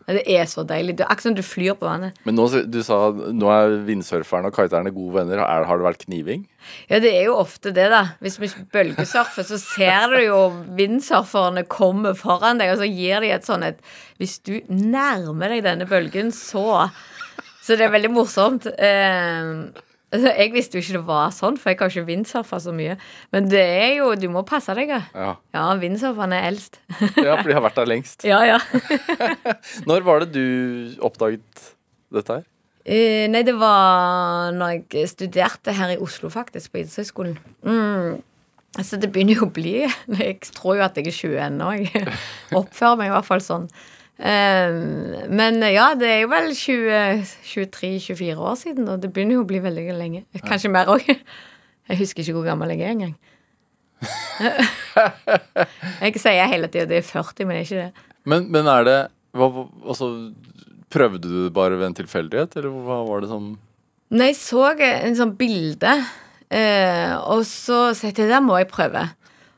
[0.07, 0.97] Det er så deilig.
[0.99, 2.17] Det er akkurat som du flyr på vannet.
[2.27, 5.39] Men nå, du sa nå er vindsurferne og kiterne gode venner.
[5.45, 6.43] Er, har det vært kniving?
[6.89, 8.01] Ja, det er jo ofte det, da.
[8.23, 10.41] Hvis vi bølgesurfer, så ser du jo
[10.75, 13.79] vindsurferne komme foran deg, og så gir de et sånn et
[14.19, 16.89] Hvis du nærmer deg denne bølgen, så
[17.63, 18.65] Så det er veldig morsomt.
[18.75, 19.51] Eh,
[20.13, 22.95] altså, jeg visste jo ikke det var sånn, for jeg har ikke vindsurfa så mye.
[23.35, 25.01] Men det er jo Du må passe deg, ja.
[25.13, 26.79] Ja, Ja, er eldst.
[27.17, 28.23] ja for de har vært der lengst.
[28.31, 28.59] ja, ja.
[29.89, 31.71] Når var det du oppdaget
[32.13, 32.49] dette her?
[32.83, 37.37] Eh, nei, det var når jeg studerte her i Oslo, faktisk, på idrettshøyskolen.
[37.63, 38.17] Mm.
[38.83, 41.69] Så det begynner jo å bli Jeg tror jo at jeg er 20 ennå.
[41.79, 42.07] Jeg
[42.59, 43.69] oppfører meg i hvert fall sånn.
[44.19, 44.75] Eh,
[45.33, 49.61] men ja, det er jo vel 23-24 år siden, og det begynner jo å bli
[49.63, 50.25] veldig lenge.
[50.45, 51.07] Kanskje mer òg.
[51.89, 53.15] Jeg husker ikke hvor gammel jeg er engang.
[56.03, 58.05] jeg sier hele tida det er 40, men det er ikke det.
[58.31, 58.95] Men, men er det
[59.35, 60.07] hva, Altså,
[60.93, 63.51] prøvde du det bare ved en tilfeldighet, eller hva var det som
[64.13, 65.91] Nei, jeg så en sånn bilde,
[66.53, 69.07] eh, og så sa jeg til det må jeg prøve.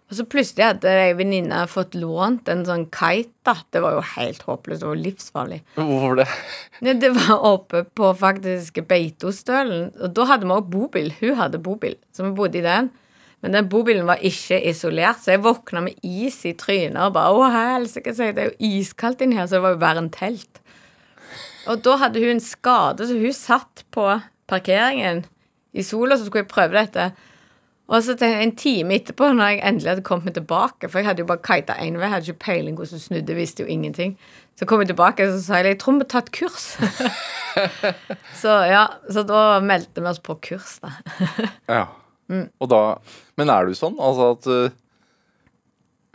[0.05, 3.31] Og så plutselig hadde ei venninne fått lånt en sånn kite.
[3.45, 3.55] da.
[3.73, 4.83] Det var jo helt håpløst.
[4.85, 5.63] og livsfarlig.
[5.75, 6.27] Hvorfor det?
[7.01, 9.89] Det var oppe på faktisk Beitostølen.
[10.01, 11.09] Og da hadde vi òg bobil.
[11.19, 12.91] Hun hadde bobil, så vi bodde i den.
[13.41, 17.33] Men den bobilen var ikke isolert, så jeg våkna med is i trynet og bare
[17.35, 20.61] Å, helsike, det er jo iskaldt inni her, så det var jo bare en telt.
[21.69, 24.07] Og da hadde hun en skade, så hun satt på
[24.49, 25.25] parkeringen
[25.75, 27.11] i sola, så skulle jeg prøve dette.
[27.85, 31.21] Og så til en time etterpå, når jeg endelig hadde kommet tilbake For jeg hadde
[31.21, 34.15] jo bare kita én vei, jeg hadde ikke peiling hvordan du snudde, visste jo ingenting.
[34.57, 36.65] Så kom jeg tilbake og så sa jeg jeg tror vi må ta et kurs.
[38.41, 40.95] så ja, så da meldte vi oss på kurs, da.
[41.77, 41.85] Ja.
[42.57, 42.79] Og da
[43.37, 43.99] Men er du sånn?
[44.01, 44.73] Altså at uh,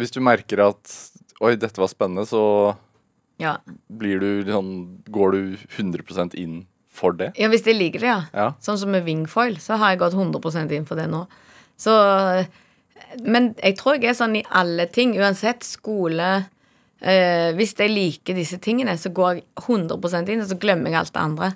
[0.01, 0.97] hvis du merker at
[1.41, 2.75] Oi, dette var spennende, så
[3.41, 3.59] Ja.
[3.89, 7.31] blir du liksom Går du 100 inn for det?
[7.39, 8.23] ja, hvis jeg liker det, ja.
[8.35, 8.49] Ja.
[8.61, 11.23] Sånn som med wingfoil, så har jeg gått 100 inn for det nå.
[11.81, 11.95] Så
[13.25, 16.29] Men jeg tror jeg er sånn i alle ting, uansett skole
[17.01, 21.01] eh, Hvis jeg liker disse tingene, så går jeg 100 inn, og så glemmer jeg
[21.01, 21.51] alt det andre.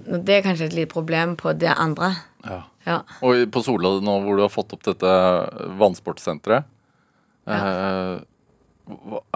[0.00, 2.14] Og det er kanskje et lite problem på det andre.
[2.44, 2.64] ja.
[2.88, 3.02] Ja.
[3.20, 5.10] Og på Sola nå hvor du har fått opp dette
[5.80, 6.64] vannsportsenteret
[7.44, 8.14] eh,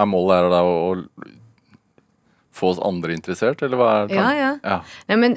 [0.01, 1.27] Er målet her da å, å
[2.55, 4.53] få oss andre interessert, eller hva er Ja, ja.
[4.63, 4.79] ja.
[5.11, 5.37] Nei, men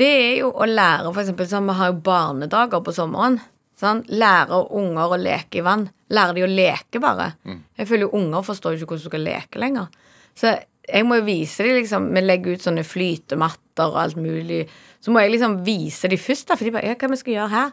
[0.00, 3.38] det er jo å lære, for eksempel, sånn, vi har jo barnedager på sommeren.
[3.78, 5.86] Sånn, lære unger å leke i vann.
[6.10, 7.32] Lære de å leke, bare.
[7.78, 9.92] Jeg føler jo unger forstår jo ikke hvordan du skal leke lenger.
[10.38, 10.54] Så
[10.88, 14.64] jeg må jo vise dem, liksom Vi legger ut sånne flytematter og alt mulig.
[15.04, 17.34] Så må jeg liksom vise dem først, da, for de bare Ja, hva vi skal
[17.36, 17.72] gjøre her?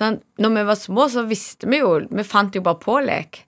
[0.00, 3.44] Sånn, når vi var små, så visste vi jo Vi fant jo bare på lek.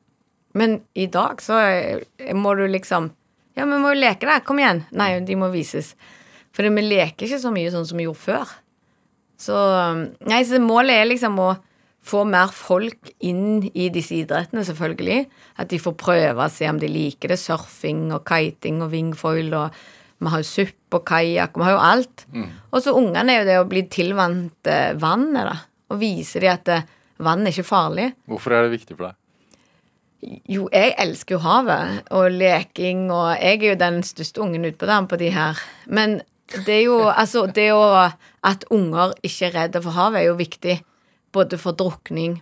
[0.55, 3.11] Men i dag så eh, må du liksom
[3.57, 4.45] Ja, vi må jo leke der.
[4.47, 4.85] Kom igjen.
[4.95, 5.95] Nei, de må vises.
[6.55, 8.55] For vi leker ikke så mye sånn som vi gjorde før.
[9.41, 9.55] Så
[10.29, 11.55] Nei, så målet er liksom å
[12.05, 15.25] få mer folk inn i disse idrettene, selvfølgelig.
[15.61, 17.39] At de får prøve å se om de liker det.
[17.41, 19.85] Surfing og kiting og wingfoil og
[20.25, 22.23] Vi har jo SUP og kajakk, vi har jo alt.
[22.71, 25.57] Og så ungene er jo det å bli tilvant eh, vannet, da.
[25.91, 26.87] Og vise dem at eh,
[27.19, 28.07] vann er ikke farlig.
[28.31, 29.19] Hvorfor er det viktig for deg?
[30.49, 34.89] Jo, jeg elsker jo havet og leking, og jeg er jo den største ungen utpå
[34.89, 35.61] der på de her.
[35.93, 36.23] Men
[36.55, 37.85] det er jo altså Det å
[38.45, 40.77] at unger ikke er redde for havet, er jo viktig.
[41.35, 42.37] Både for drukning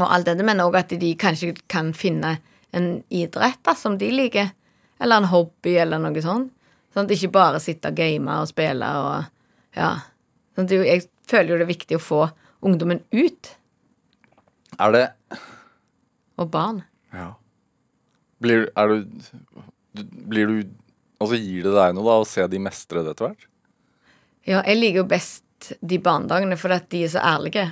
[0.00, 2.38] og alt dette, men òg at de kanskje kan finne
[2.72, 4.52] en idrett da, som de liker.
[5.00, 6.52] Eller en hobby, eller noe sånt.
[6.94, 9.90] Sånn at de ikke bare sitter og gamer og spiller og Ja.
[10.56, 12.20] Sånn at jeg føler jo det er viktig å få
[12.66, 13.56] ungdommen ut.
[14.78, 15.04] Er det
[16.38, 16.82] Og barn.
[17.12, 17.34] Ja.
[18.40, 19.06] Blir, er du
[20.00, 20.70] Blir du
[21.20, 23.42] Altså, gir det deg noe da å se de mestre det etter hvert?
[24.48, 27.66] Ja, jeg liker jo best de barnedagene fordi at de er så ærlige.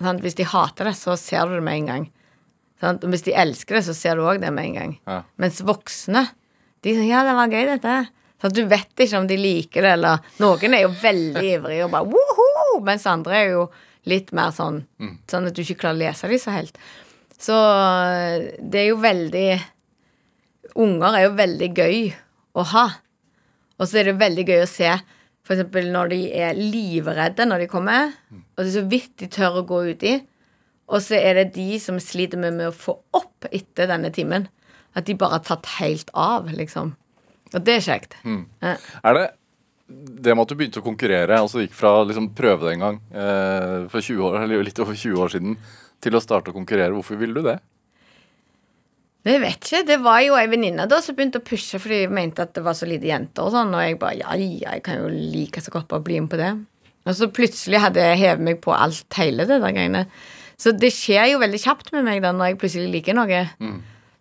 [0.00, 0.22] Sant?
[0.24, 2.06] Hvis de hater det, så ser du det med en gang.
[2.80, 3.04] Sant?
[3.04, 4.94] Og hvis de elsker det, så ser du òg det med en gang.
[5.08, 5.22] Ja.
[5.40, 6.28] Mens voksne,
[6.86, 8.08] de sier 'ja, det var gøy, dette'.
[8.40, 11.90] Så du vet ikke om de liker det, eller Noen er jo veldig ivrige og
[11.90, 12.80] bare woho!
[12.86, 13.64] Mens andre er jo
[14.06, 14.84] litt mer sånn
[15.26, 16.78] Sånn at du ikke klarer å lese dem så helt.
[17.38, 17.56] Så
[18.62, 19.60] det er jo veldig
[20.78, 22.14] Unger er jo veldig gøy
[22.54, 22.86] å ha.
[23.78, 24.92] Og så er det veldig gøy å se
[25.54, 29.62] eksempel når de er livredde når de kommer, og det er så vidt de tør
[29.62, 30.14] å gå uti.
[30.88, 34.46] Og så er det de som sliter med, med å få opp etter denne timen.
[34.96, 36.94] At de bare har tatt helt av, liksom.
[37.52, 38.16] Og det er kjekt.
[38.24, 38.76] Ja.
[39.04, 39.26] Er det
[39.88, 42.96] det med at du begynte å konkurrere, altså gikk fra liksom prøve det en gang
[43.08, 45.54] eh, for 20 år, eller litt over 20 år siden,
[46.04, 47.56] til å starte å konkurrere, hvorfor ville du det?
[49.26, 49.82] Jeg vet ikke.
[49.88, 52.62] Det var jo ei venninne da som begynte å pushe fordi jeg mente at det
[52.64, 55.62] var så lite jenter og sånn, og jeg bare ja, ja, jeg kan jo like
[55.64, 56.52] så godt bare bli med på det.
[57.08, 60.04] Og så plutselig hadde jeg hevet meg på alt hele det der greiene.
[60.58, 63.44] Så det skjer jo veldig kjapt med meg da når jeg plutselig liker noe.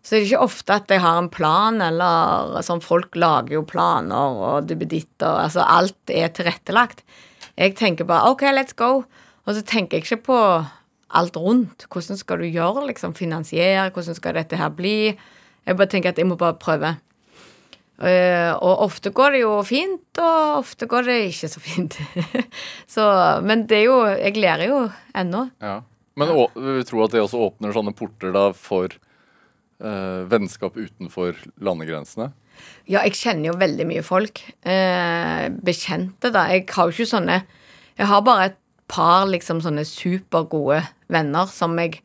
[0.02, 3.66] Så det er ikke ofte at jeg har en plan, eller sånn Folk lager jo
[3.68, 5.42] planer og duppeditter.
[5.44, 7.04] Altså alt er tilrettelagt.
[7.58, 9.04] Jeg tenker bare OK, let's go.
[9.48, 10.40] Og så tenker jeg ikke på
[11.10, 11.88] alt rundt.
[11.92, 15.16] Hvordan skal du gjøre, liksom, finansiere, hvordan skal dette her bli?
[15.68, 16.96] Jeg bare tenker at jeg må bare prøve.
[17.98, 21.98] Eh, og ofte går det jo fint, og ofte går det ikke så fint.
[22.94, 23.06] så,
[23.42, 24.82] men det er jo Jeg lærer jo
[25.18, 25.48] ennå.
[25.64, 25.80] Ja.
[26.18, 31.38] Men å, vi tror at det også åpner sånne porter da for eh, vennskap utenfor
[31.62, 32.32] landegrensene?
[32.90, 34.42] Ja, jeg kjenner jo veldig mye folk.
[34.66, 36.48] Eh, bekjente, da.
[36.54, 37.42] Jeg har jo ikke sånne
[37.98, 38.58] Jeg har bare et
[38.90, 42.00] par liksom sånne supergode venner som jeg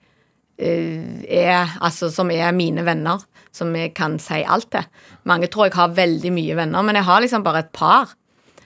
[0.63, 4.89] uh, er Altså som er mine venner, som jeg kan si alt til.
[5.29, 8.17] Mange tror jeg har veldig mye venner, men jeg har liksom bare et par.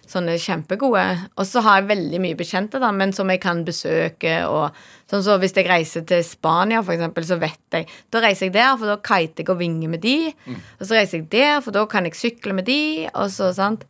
[0.06, 1.02] Sånne kjempegode.
[1.34, 4.36] Og så har jeg veldig mye bekjente, da, men som jeg kan besøke.
[4.46, 4.76] og
[5.10, 8.54] sånn så Hvis jeg reiser til Spania, for eksempel, så vet jeg Da reiser jeg
[8.54, 10.30] der, for da kiter jeg og vinger med de.
[10.78, 13.82] Og så reiser jeg der, for da kan jeg sykle med de, og så, sant.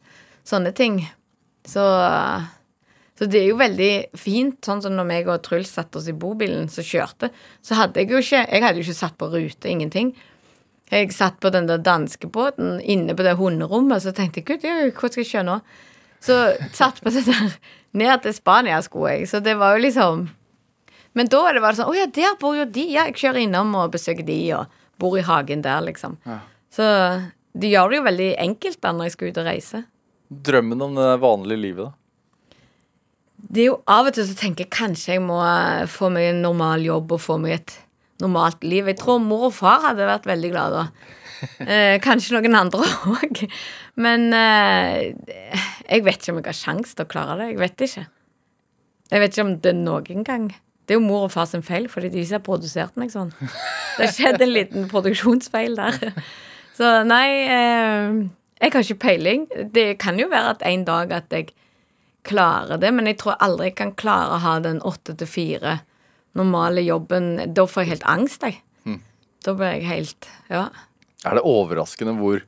[0.47, 1.03] Sånne ting.
[1.69, 1.85] Så
[3.17, 6.15] så det er jo veldig fint, sånn som når meg og Truls satte oss i
[6.17, 7.31] bobilen så kjørte,
[7.65, 10.13] så hadde jeg jo ikke Jeg hadde jo ikke satt på rute, ingenting.
[10.93, 15.09] Jeg satt på den der danskebåten inne på det hunderommet, så tenkte jeg gud, hva
[15.11, 15.57] skal jeg kjøre nå?
[16.23, 16.37] Så
[16.77, 17.57] satt på det der
[17.97, 20.29] ned til Spania skulle jeg, så det var jo liksom
[21.17, 22.85] Men da er det bare sånn Å ja, der bor jo de.
[22.93, 26.19] Ja, jeg kjører innom og besøker de, og bor i hagen der, liksom.
[26.29, 26.43] Ja.
[26.69, 26.85] Så
[27.57, 29.87] de gjør det jo veldig enkelt da når jeg skal ut og reise.
[30.29, 32.06] Drømmen om det vanlige livet, da?
[33.37, 36.31] Det er jo Av og til så tenker jeg kanskje jeg må eh, få meg
[36.31, 37.77] en normal jobb og få meg et
[38.23, 38.89] normalt liv.
[38.89, 40.89] Jeg tror mor og far hadde vært veldig glade da.
[41.61, 43.43] Eh, kanskje noen andre òg.
[44.01, 45.13] Men eh,
[45.85, 47.49] jeg vet ikke om jeg har sjanse til å klare det.
[47.51, 48.05] Jeg vet ikke.
[49.13, 50.47] Jeg vet ikke om det noen gang.
[50.87, 53.35] Det er jo mor og far sin feil, fordi de har produsert meg sånn.
[53.37, 56.01] Det har skjedd en liten produksjonsfeil der.
[56.79, 58.19] Så nei, eh,
[58.63, 59.47] jeg har ikke peiling.
[59.77, 61.53] Det kan jo være at en dag at jeg
[62.27, 65.79] klarer det, men jeg tror aldri jeg kan klare å ha den åtte til fire
[66.37, 67.37] normale jobben.
[67.55, 68.61] Da får jeg helt angst, jeg.
[69.47, 70.69] Da blir jeg helt Ja.
[71.27, 72.43] Er det overraskende hvor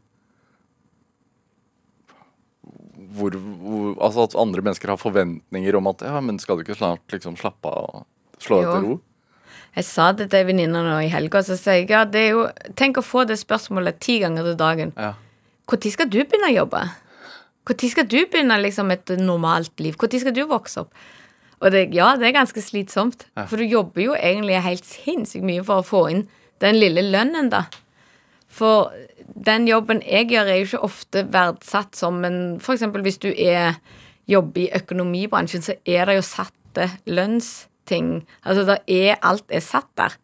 [3.18, 6.78] hvor, hvor Altså at andre mennesker har forventninger om at Ja, men skal du ikke
[6.78, 8.98] snart liksom slappe av og slå deg til ro?
[9.78, 12.30] Jeg sa det til ei venninne nå i helga, så sier jeg ja, det er
[12.34, 14.92] jo Tenk å få det spørsmålet ti ganger til dagen.
[14.96, 15.14] Ja.
[15.68, 16.82] Når skal du begynne å jobbe?
[17.68, 19.96] Når skal du begynne liksom et normalt liv?
[20.00, 20.94] Når skal du vokse opp?
[21.58, 23.26] Og det, ja, det er ganske slitsomt.
[23.34, 26.26] For du jobber jo egentlig helt sinnssykt mye for å få inn
[26.62, 27.64] den lille lønnen, da.
[28.48, 28.92] For
[29.34, 33.76] den jobben jeg gjør, er jo ikke ofte verdsatt som en eksempel hvis du er
[34.28, 38.22] jobber i økonomibransjen, så er det jo satte lønnsting.
[38.44, 40.16] Altså er Alt er satt der.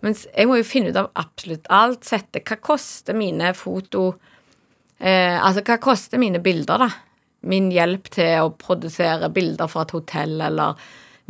[0.00, 2.06] Mens jeg må jo finne ut av absolutt alt.
[2.08, 4.14] Sette hva koster mine foto
[5.00, 6.90] eh, Altså hva koster mine bilder, da?
[7.48, 10.80] Min hjelp til å produsere bilder fra et hotell eller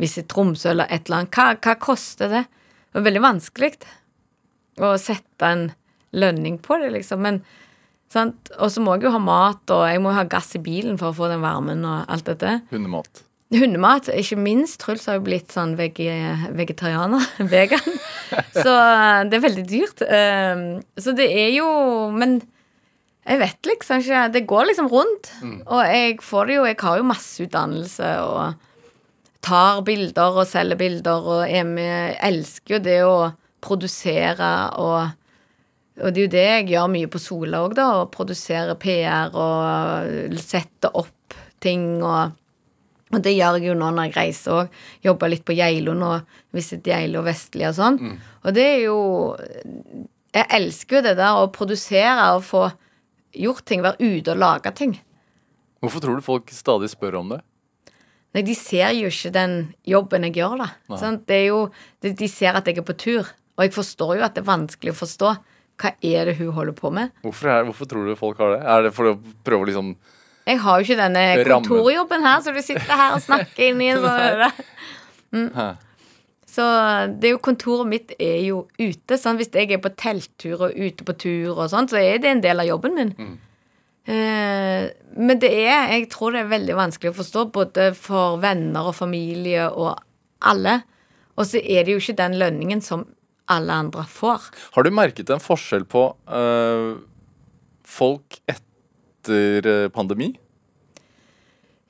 [0.01, 1.35] Visit Tromsø eller et eller annet.
[1.35, 2.45] Hva, hva koster det?
[2.91, 3.73] Det er veldig vanskelig
[4.81, 5.65] å sette en
[6.17, 7.21] lønning på det, liksom.
[7.23, 7.41] Men
[8.11, 8.51] sant?
[8.59, 11.11] Og så må jeg jo ha mat, og jeg må ha gass i bilen for
[11.11, 12.57] å få den varmen og alt dette.
[12.73, 13.23] Hundemat.
[13.51, 14.79] Hundemat, ikke minst.
[14.83, 15.99] Truls har jo blitt sånn veg
[16.55, 17.23] vegetarianer.
[17.51, 17.99] Vegan.
[18.55, 20.03] Så eh, det er veldig dyrt.
[20.07, 21.67] Um, Så det er jo
[22.15, 22.39] Men
[23.21, 25.31] jeg vet liksom ikke Det går liksom rundt.
[25.67, 28.67] Og jeg får det jo Jeg har jo masse utdannelse og
[29.41, 33.17] tar bilder og selger bilder og er med Elsker jo det å
[33.61, 35.17] produsere og
[36.01, 37.87] og det er jo det jeg gjør mye på Sola òg, da.
[37.99, 42.37] Å produsere PR og sette opp ting og
[43.11, 44.75] og det gjør jeg jo nå når jeg reiser òg.
[45.03, 46.13] Jobber litt på Geilo nå.
[46.55, 47.97] Visit Geilo og Vestli og sånn.
[48.45, 48.99] Og det er jo
[50.33, 52.69] Jeg elsker jo det der å produsere og få
[53.33, 53.83] gjort ting.
[53.85, 54.97] Være ute og lage ting.
[55.81, 57.39] Hvorfor tror du folk stadig spør om det?
[58.31, 59.55] Nei, de ser jo ikke den
[59.87, 60.67] jobben jeg gjør, da.
[61.01, 61.25] Sant?
[61.27, 61.65] Det er jo,
[62.03, 63.27] de, de ser at jeg er på tur.
[63.57, 65.33] Og jeg forstår jo at det er vanskelig å forstå.
[65.81, 67.11] Hva er det hun holder på med?
[67.25, 68.61] Hvorfor, er, hvorfor tror du folk har det?
[68.63, 69.15] Er det for å
[69.45, 69.93] prøve å liksom
[70.47, 73.89] Jeg har jo ikke denne kontorjobben her, så du sitter her og snakker inn i
[73.91, 75.81] en sånn.
[76.51, 76.63] Så
[77.21, 79.15] det er jo kontoret mitt er jo ute.
[79.19, 82.31] Sånn, hvis jeg er på telttur og ute på tur og sånn, så er det
[82.31, 83.13] en del av jobben min.
[84.09, 88.89] Eh, men det er Jeg tror det er veldig vanskelig å forstå, både for venner
[88.89, 90.01] og familie og
[90.41, 90.81] alle.
[91.37, 93.05] Og så er det jo ikke den lønningen som
[93.51, 94.51] alle andre får.
[94.75, 96.99] Har du merket en forskjell på øh,
[97.87, 100.33] folk etter øh, pandemi?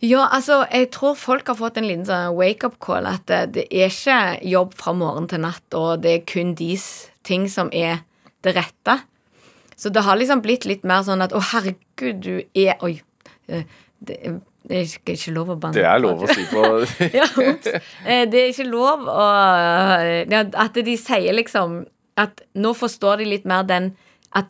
[0.01, 3.05] Ja, altså, jeg tror folk har fått en liten sånn wake-up call.
[3.05, 6.87] At det, det er ikke jobb fra morgen til natt, og det er kun deres
[7.27, 7.99] ting som er
[8.41, 8.95] det rette.
[9.77, 12.95] Så det har liksom blitt litt mer sånn at å, herregud, du er Oi.
[13.49, 13.63] eh,
[14.01, 14.17] Det,
[14.65, 15.77] det er ikke, ikke lov å banne.
[15.77, 16.61] Det er lov å si på
[17.19, 17.27] ja.
[18.05, 19.25] Eh, Det er ikke lov å
[20.01, 21.83] eh, At de sier liksom
[22.21, 23.91] At nå forstår de litt mer den
[24.37, 24.49] At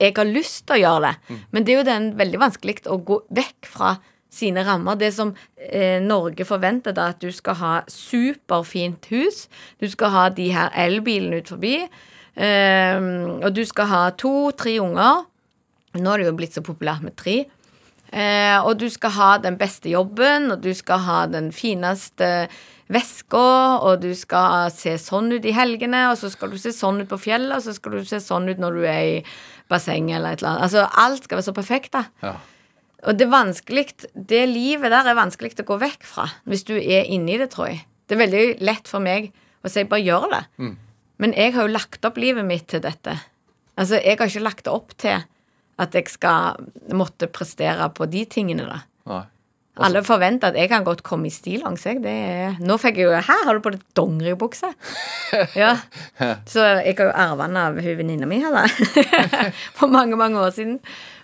[0.00, 1.38] jeg har lyst til å gjøre det.
[1.52, 3.94] Men det er jo den veldig vanskelig å gå vekk fra
[4.34, 4.98] sine rammer.
[5.00, 9.46] Det som eh, Norge forventer, da, at du skal ha superfint hus.
[9.80, 11.76] Du skal ha de her elbilene ut forbi.
[12.34, 12.98] Eh,
[13.40, 15.24] og du skal ha to-tre unger.
[15.94, 17.44] Nå er det jo blitt så populært med tre.
[18.14, 22.46] Eh, og du skal ha den beste jobben, og du skal ha den fineste
[22.92, 27.02] veska, og du skal se sånn ut i helgene, og så skal du se sånn
[27.02, 29.20] ut på fjellet, og så skal du se sånn ut når du er i
[29.72, 30.66] bassenget eller et eller annet.
[30.68, 32.04] Altså, alt skal være så perfekt, da.
[32.22, 32.34] Ja.
[33.04, 36.74] Og det er vanskelig Det livet der er vanskelig å gå vekk fra hvis du
[36.78, 37.84] er inni det, tror jeg.
[38.08, 39.30] Det er veldig lett for meg
[39.64, 40.42] å si bare gjør det.
[41.20, 43.14] Men jeg har jo lagt opp livet mitt til dette.
[43.76, 45.22] Altså, jeg har ikke lagt det opp til
[45.82, 46.58] at jeg skal
[46.94, 48.82] måtte prestere på de tingene, da.
[49.74, 49.88] Nei.
[49.88, 51.82] Alle forventer at jeg kan godt komme i stillongs.
[52.62, 54.70] Nå fikk jeg jo Her har du på deg dongeribukse!
[55.58, 55.72] Ja.
[56.46, 58.68] Så jeg har jo arva den av hun venninna mi her, da.
[59.78, 60.76] For mange, mange år siden.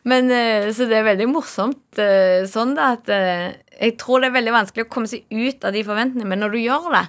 [0.02, 4.32] Men eh, Så det er veldig morsomt eh, sånn da at eh, Jeg tror det
[4.32, 7.04] er veldig vanskelig å komme seg ut av de forventningene, men når du gjør det,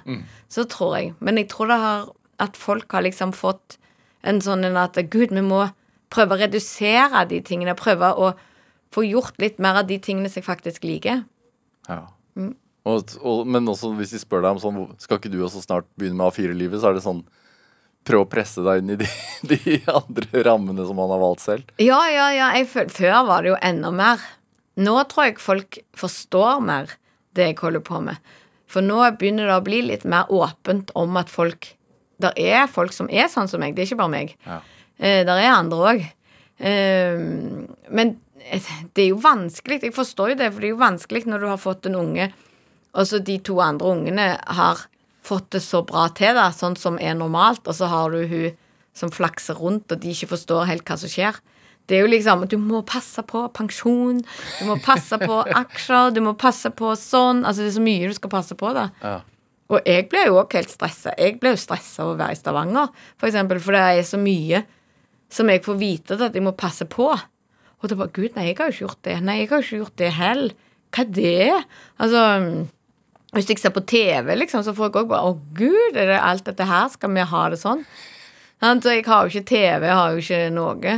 [0.52, 2.06] så tror jeg Men jeg tror det har
[2.42, 3.78] at folk har liksom fått
[4.22, 5.64] en sånn en at Gud, vi må
[6.12, 7.74] prøve å redusere de tingene.
[7.78, 8.32] Prøve å
[8.92, 11.22] få gjort litt mer av de tingene som jeg faktisk liker.
[11.88, 12.04] Ja.
[12.38, 12.54] Mm.
[12.88, 15.86] Og, og, men også hvis de spør deg om sånn Skal ikke du også snart
[15.98, 17.20] begynne med A4-livet, så er det sånn
[18.02, 19.06] Prøv å presse deg inn i de,
[19.52, 21.68] de andre rammene som man har valgt selv.
[21.78, 22.48] Ja, ja, ja.
[22.66, 24.24] Føl- før var det jo enda mer.
[24.82, 26.96] Nå tror jeg folk forstår mer
[27.38, 28.18] det jeg holder på med.
[28.66, 31.70] For nå begynner det å bli litt mer åpent om at folk
[32.22, 33.76] Der er folk som er sånn som meg.
[33.76, 34.34] Det er ikke bare meg.
[34.46, 34.58] Ja.
[34.98, 36.02] Eh, der er andre òg.
[36.62, 37.22] Eh,
[37.90, 38.12] men
[38.94, 39.82] det er jo vanskelig.
[39.86, 42.32] Jeg forstår jo det, for det er jo vanskelig når du har fått en unge,
[42.92, 44.26] og så de to andre ungene
[44.58, 44.86] har
[45.24, 48.58] fått det så bra til, da, sånn som er normalt, og så har du hun
[48.92, 51.38] som flakser rundt, og de ikke forstår helt hva som skjer.
[51.88, 56.20] Det er jo liksom Du må passe på pensjon, du må passe på aksjer, du
[56.22, 58.86] må passe på sånn Altså, det er så mye du skal passe på, da.
[59.02, 59.16] Ja.
[59.72, 61.14] Og jeg ble jo også helt stressa.
[61.16, 64.20] Jeg ble jo stressa av å være i Stavanger, for eksempel, for det er så
[64.20, 64.62] mye
[65.32, 67.08] som jeg får vite at jeg må passe på.
[67.82, 69.16] Og er bare Gud, nei, jeg har jo ikke gjort det.
[69.26, 70.54] Nei, jeg har jo ikke gjort det heller.
[70.92, 71.52] Hva er det?
[72.04, 72.22] Altså
[73.32, 76.18] Hvis jeg ser på TV, liksom, så får jeg òg bare Å, gud, er det
[76.20, 76.90] alt dette her?
[76.92, 77.84] Skal vi ha det sånn?
[78.62, 80.92] Så jeg har jo ikke TV, jeg har jo ikke noe.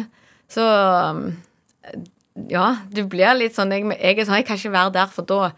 [0.52, 1.22] Så um,
[2.50, 5.30] Ja, du blir litt sånn Jeg, jeg er sånn, jeg kan ikke være der, for
[5.30, 5.54] da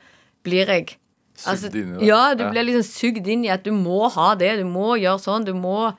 [0.46, 0.98] blir jeg
[1.36, 2.06] Sugd inn i det.
[2.08, 5.20] ja, du blir liksom sugd inn i at du må ha det, du må gjøre
[5.20, 5.90] sånn, du må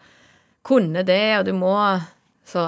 [0.66, 1.76] kunne det, og du må
[2.48, 2.64] Så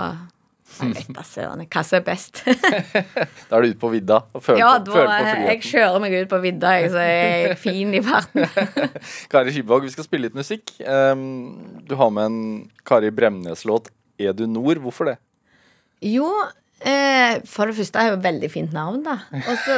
[0.81, 2.43] jeg vet da søren hva som er best.
[3.49, 6.15] Da er du ute på vidda og føler, ja, på, føler på jeg kjører meg
[6.15, 8.45] ut på vidda, jeg, så jeg er fin i farten.
[9.31, 10.75] Kari Skibvåg, vi skal spille litt musikk.
[10.85, 12.39] Um, du har med en
[12.87, 13.89] Kari Bremnes-låt,
[14.19, 14.81] 'Er du nord'.
[14.83, 15.17] Hvorfor det?
[16.03, 16.27] Jo,
[16.83, 19.17] eh, for det første er jo et veldig fint navn, da.
[19.31, 19.77] Og så,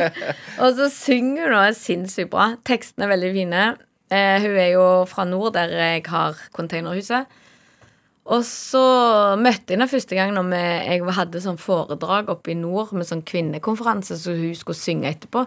[0.62, 2.52] og så synger hun sinnssykt bra.
[2.64, 3.62] Tekstene er veldig fine.
[4.12, 7.26] Eh, hun er jo fra nord, der jeg har containerhuset.
[8.30, 8.82] Og så
[9.40, 13.24] møtte jeg henne første gang når jeg hadde sånn foredrag oppe i nord med sånn
[13.26, 15.42] kvinnekonferanse, så hun skulle synge etterpå.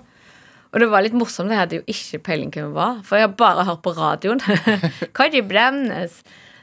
[0.75, 3.29] Og det var litt morsomt, jeg hadde jo ikke peiling hvem hun var, for jeg
[3.29, 4.41] har bare hørt på radioen.
[5.17, 6.17] Kaji Bremnes.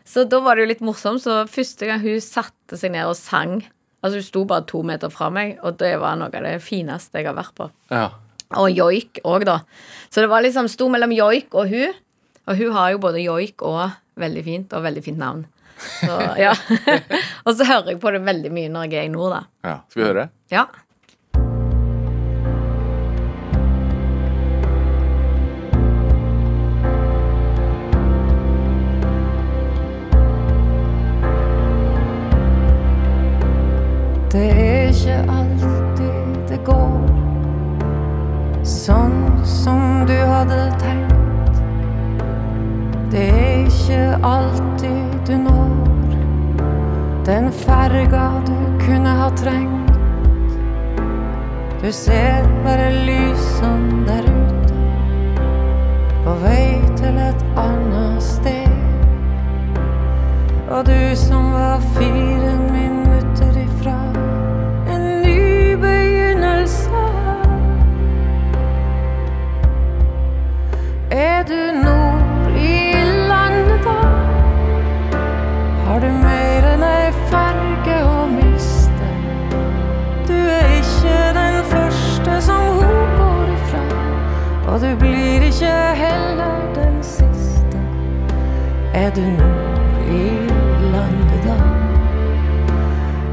[0.05, 1.23] Så da var det jo litt morsomt.
[1.25, 3.63] Så første gang hun satte seg ned og sang
[4.03, 7.21] Altså Hun sto bare to meter fra meg, og det var noe av det fineste
[7.21, 7.69] jeg har vært på.
[7.95, 8.09] Ja.
[8.59, 9.61] Og joik òg, da.
[10.11, 11.95] Så det var liksom sto mellom joik og hun.
[12.51, 15.45] Og hun har jo både joik og veldig fint, og veldig fint navn.
[15.79, 16.55] Så, ja.
[17.47, 19.43] og så hører jeg på det veldig mye når jeg er i nord, da.
[19.69, 19.77] ja.
[19.91, 20.29] Skal vi høre?
[20.53, 20.67] Ja.
[34.33, 37.13] Det er ikke alltid det går
[38.65, 41.61] sånn som du hadde tenkt.
[43.13, 44.72] Det er ikke alltid
[47.93, 49.93] den ferga du kunne ha trengt.
[51.83, 54.75] Du ser bare lysene der ute,
[56.25, 58.69] på vei til et annet sted.
[60.71, 62.72] Og du som var fire
[84.83, 87.79] du blir ikke heller den siste.
[88.95, 90.25] Er du nord i
[90.93, 91.57] landet da?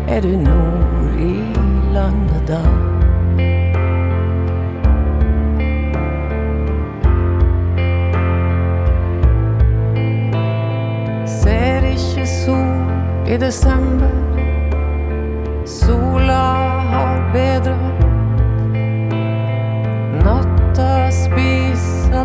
[0.07, 1.43] Er du nord i
[1.93, 2.61] landet da?
[11.25, 14.28] Ser ikke sol i desember.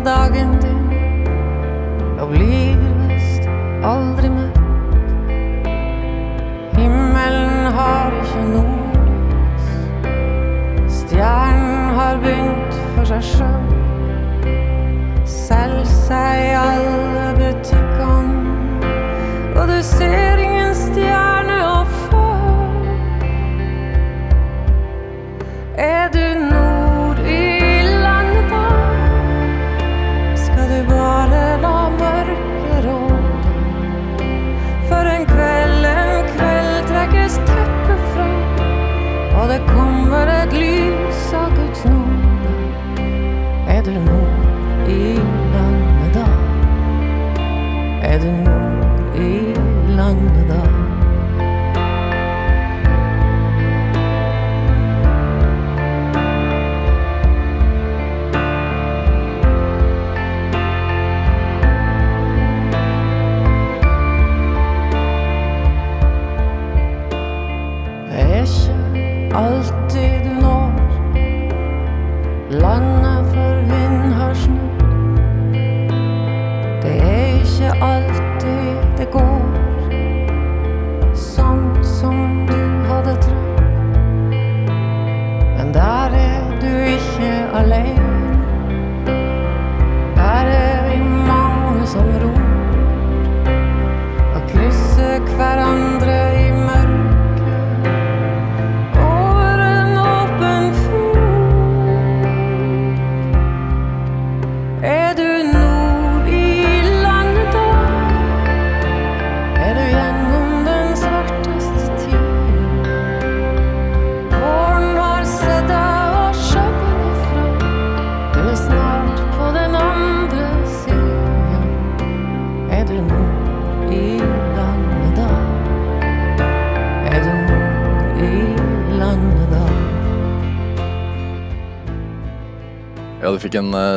[0.05, 0.81] Dagen din.
[2.21, 2.77] og blir
[3.09, 3.47] visst
[3.83, 4.59] aldri møtt.
[6.77, 9.67] Himmelen har ikke nordlys.
[10.99, 13.65] Stjernen har begynt for seg sjøl.
[15.25, 18.39] Selv seg i alle butikkene,
[19.55, 20.34] og du ser
[30.89, 33.19] bare la mørket råde?
[34.89, 38.29] For en kveld, en kveld trekkes teppet fra,
[39.39, 42.53] og det kommer et lys av Guds nåde.
[43.67, 44.21] Er du nå
[44.91, 45.44] i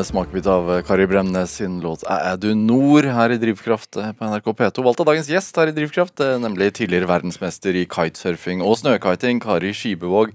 [0.06, 4.24] smakebit av eh, Kari Bremnes sin låt 'Er du nord?' her i Drivkraft eh, på
[4.28, 4.84] NRK P2.
[4.84, 9.40] Valgt av dagens gjest her i Drivkraft, eh, nemlig tidligere verdensmester i kitesurfing og snøkiting,
[9.40, 10.32] Kari Skibevåg.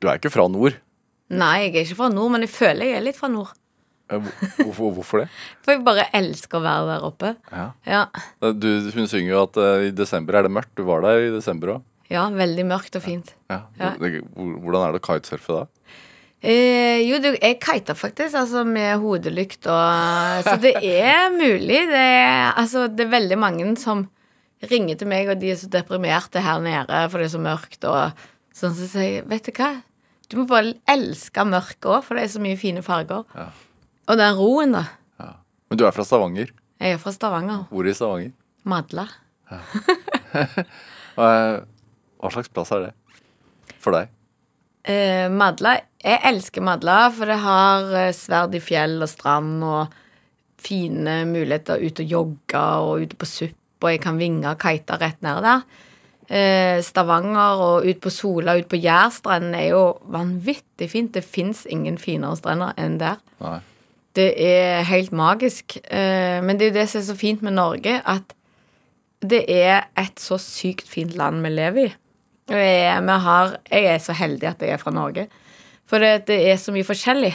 [0.00, 0.76] Du er ikke fra nord.
[1.32, 3.52] Nei, jeg er ikke fra nord, men jeg føler jeg er litt fra nord.
[4.12, 4.20] Eh,
[4.60, 5.28] Hvorfor, hvorfor det?
[5.64, 7.30] For jeg bare elsker å være der oppe.
[7.50, 7.70] Ja.
[7.88, 8.02] Ja,
[8.52, 10.74] Du, hun synger jo at eh, i desember er det mørkt.
[10.76, 11.82] Du var der i desember òg.
[12.12, 13.32] ja veldig mørkt og fint.
[13.48, 13.62] Ja.
[13.80, 13.94] Ja.
[13.96, 15.64] Hvor- hvor- Hvordan er det å kitesurfe da?
[16.44, 21.86] Eh, jo, jeg kita faktisk, altså med hodelykt og Så det er mulig.
[21.88, 24.04] Det er, altså, det er veldig mange som
[24.68, 27.84] ringer til meg, og de er så deprimerte her nede, for det er så mørkt,
[27.88, 28.26] og
[28.56, 29.70] sånn så sier jeg, vet du hva?
[30.28, 33.24] Du må bare elske mørket òg, for det er så mye fine farger.
[33.36, 33.48] Ja.
[34.12, 34.84] Og den roen, da.
[35.20, 35.30] Ja.
[35.68, 36.52] Men du er fra Stavanger.
[36.80, 37.64] Jeg er fra Stavanger.
[37.72, 38.34] Hvor i Stavanger?
[38.68, 39.06] Madla.
[39.52, 39.60] Ja.
[41.16, 42.92] Hva slags plass er det
[43.84, 44.12] for deg?
[44.88, 49.94] Eh, Madla Jeg elsker Madla, for det har eh, sverd i fjell og strand og
[50.64, 54.98] fine muligheter ut og jogge og ute på supp, og jeg kan vinge og kite
[55.00, 55.64] rett ned der.
[56.24, 61.12] Eh, Stavanger og ut på Sola, ut på Jærstrendene er jo vanvittig fint.
[61.16, 63.20] Det fins ingen finere strender enn der.
[63.44, 63.58] Nei.
[64.14, 65.76] Det er helt magisk.
[65.84, 68.36] Eh, men det er jo det som er så fint med Norge, at
[69.24, 71.92] det er et så sykt fint land vi lever i.
[72.52, 75.26] Og jeg, vi har, jeg er så heldig at jeg er fra Norge.
[75.90, 77.32] For det, det er så mye forskjellig.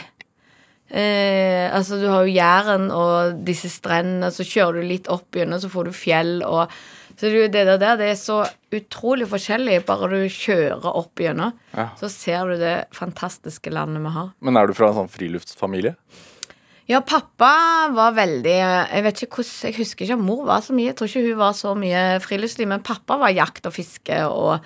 [0.90, 5.60] Eh, altså, du har jo Jæren og disse strendene, så kjører du litt opp gjennom,
[5.62, 6.72] så får du fjell og
[7.20, 8.38] Så det, det der, der, det er så
[8.72, 9.82] utrolig forskjellig.
[9.84, 11.90] Bare du kjører opp gjennom, Ja.
[12.00, 14.30] så ser du det fantastiske landet vi har.
[14.40, 15.92] Men er du fra en sånn friluftsfamilie?
[16.88, 20.72] Ja, pappa var veldig Jeg vet ikke hvordan, jeg husker ikke om mor var så
[20.72, 20.88] mye.
[20.88, 24.64] Jeg tror ikke hun var så mye friluftsliv, men pappa var jakt og fiske, og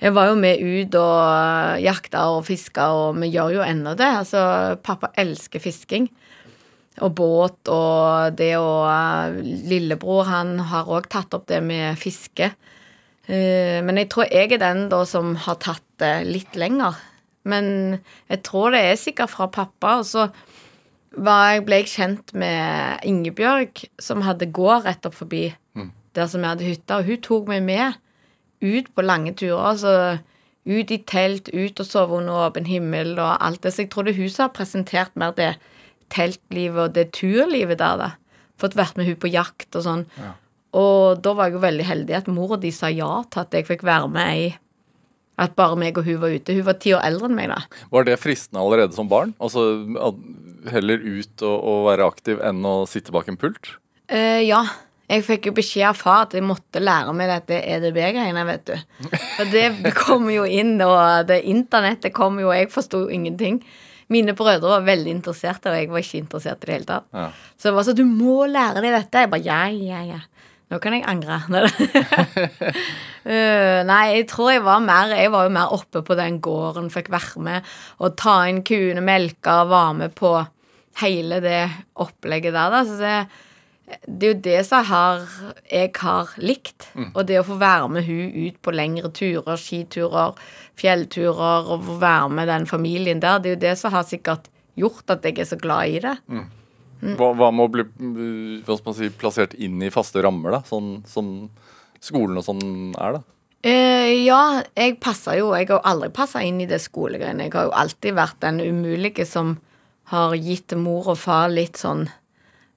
[0.00, 4.08] jeg var jo med ut og jakta og fiska, og vi gjør jo ennå det.
[4.20, 6.10] Altså, pappa elsker fisking.
[7.04, 8.68] Og båt og det å
[9.42, 12.50] Lillebror, han har òg tatt opp det med fiske.
[13.28, 16.96] Eh, Men jeg tror jeg er den da som har tatt det litt lenger.
[17.44, 19.98] Men jeg tror det er sikkert fra pappa.
[20.00, 20.28] Og så
[21.16, 25.54] ble jeg kjent med Ingebjørg, som hadde gård rett opp forbi
[26.16, 27.96] der som jeg hadde hytta, og hun tok meg med
[28.64, 29.62] ut på lange turer.
[29.72, 29.92] Altså
[30.66, 33.72] ut i telt, ut og sove under åpen himmel og alt det.
[33.74, 35.54] Så jeg tror det huset har presentert mer det
[36.12, 38.10] teltlivet og det turlivet der, da.
[38.58, 40.04] Fått vært med hun på jakt og sånn.
[40.76, 43.54] Og da var jeg jo veldig heldig at mor og de sa ja til at
[43.54, 44.46] jeg fikk være med ei
[45.36, 46.54] At bare meg og hun var ute.
[46.56, 47.58] Hun var ti år eldre enn meg, da.
[47.92, 49.34] Var det fristende allerede som barn?
[49.36, 49.84] Altså
[50.72, 53.74] heller ut og, og være aktiv enn å sitte bak en pult?
[54.08, 54.62] Eh, ja.
[55.06, 59.10] Jeg fikk jo beskjed av far at jeg måtte lære meg dette EDB-greiene, vet du.
[59.36, 59.66] For det
[60.02, 63.60] kom jo inn, og det internettet kom jo, og jeg forsto ingenting.
[64.10, 67.06] Mine brødre var veldig interesserte, og jeg var ikke interessert i det hele tatt.
[67.14, 67.28] Ja.
[67.54, 69.22] Så det var sånn, du må lære deg dette.
[69.24, 70.20] Jeg bare, ja, ja, ja.
[70.66, 71.42] Nå kan jeg angre.
[73.26, 76.92] Eh, nei, jeg tror jeg var mer Jeg var jo mer oppe på den gården,
[76.94, 80.30] fikk være med og ta inn kuene, melke, og var med på
[81.00, 81.64] hele det
[81.98, 82.84] opplegget der, da.
[82.86, 83.16] Så det,
[83.86, 85.22] det er jo det som har,
[85.70, 86.88] jeg har likt.
[87.12, 90.34] Og det å få være med hun ut på lengre turer, skiturer,
[90.78, 94.50] fjellturer, og få være med den familien der, det er jo det som har sikkert
[94.76, 96.16] gjort at jeg er så glad i det.
[97.16, 97.84] Hva, hva med å bli
[98.64, 100.62] hva skal man si, plassert inn i faste rammer, da?
[100.66, 101.32] Sånn som
[102.02, 103.24] skolen og sånn er, da?
[103.66, 107.48] Eh, ja, jeg passer jo Jeg har aldri passa inn i det skolegreiene.
[107.48, 109.56] Jeg har jo alltid vært den umulige som
[110.12, 112.06] har gitt mor og far litt sånn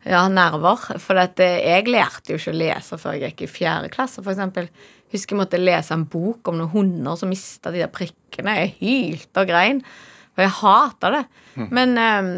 [0.07, 0.85] ja, nerver.
[1.01, 4.69] For eh, jeg lærte jo ikke å lese før jeg gikk i fjerde klasse, eksempel.
[5.13, 8.55] Husker jeg måtte lese en bok om noen hunder som mista de der prikkene.
[8.61, 9.83] Jeg hylte og grein.
[10.35, 11.23] For jeg hata det.
[11.75, 12.33] Men eh,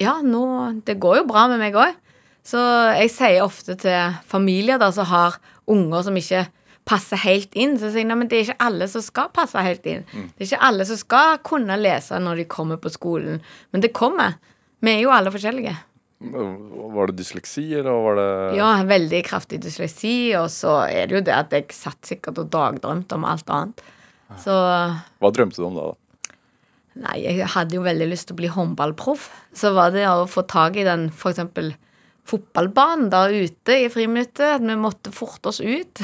[0.00, 0.44] ja, nå
[0.84, 1.96] Det går jo bra med meg òg.
[2.44, 2.60] Så
[2.96, 5.36] jeg sier ofte til familier da som har
[5.70, 6.46] unger som ikke
[6.88, 9.60] passer helt inn, så sier jeg at men det er ikke alle som skal passe
[9.62, 10.00] helt inn.
[10.34, 13.38] Det er ikke alle som skal kunne lese når de kommer på skolen.
[13.70, 14.40] Men det kommer.
[14.80, 15.76] Vi er jo alle forskjellige.
[16.20, 21.22] Var det dysleksi, eller var det Ja, veldig kraftig dysleksi, og så er det jo
[21.24, 23.80] det at jeg satt sikkert og dagdrømte om alt annet.
[24.44, 25.88] Så Hva drømte du om da?
[25.90, 26.34] da?
[27.00, 29.30] Nei, jeg hadde jo veldig lyst til å bli håndballproff.
[29.56, 31.72] Så var det å få tak i den eksempel
[32.28, 34.58] fotballbanen der ute i friminuttet.
[34.58, 36.02] At vi måtte forte oss ut.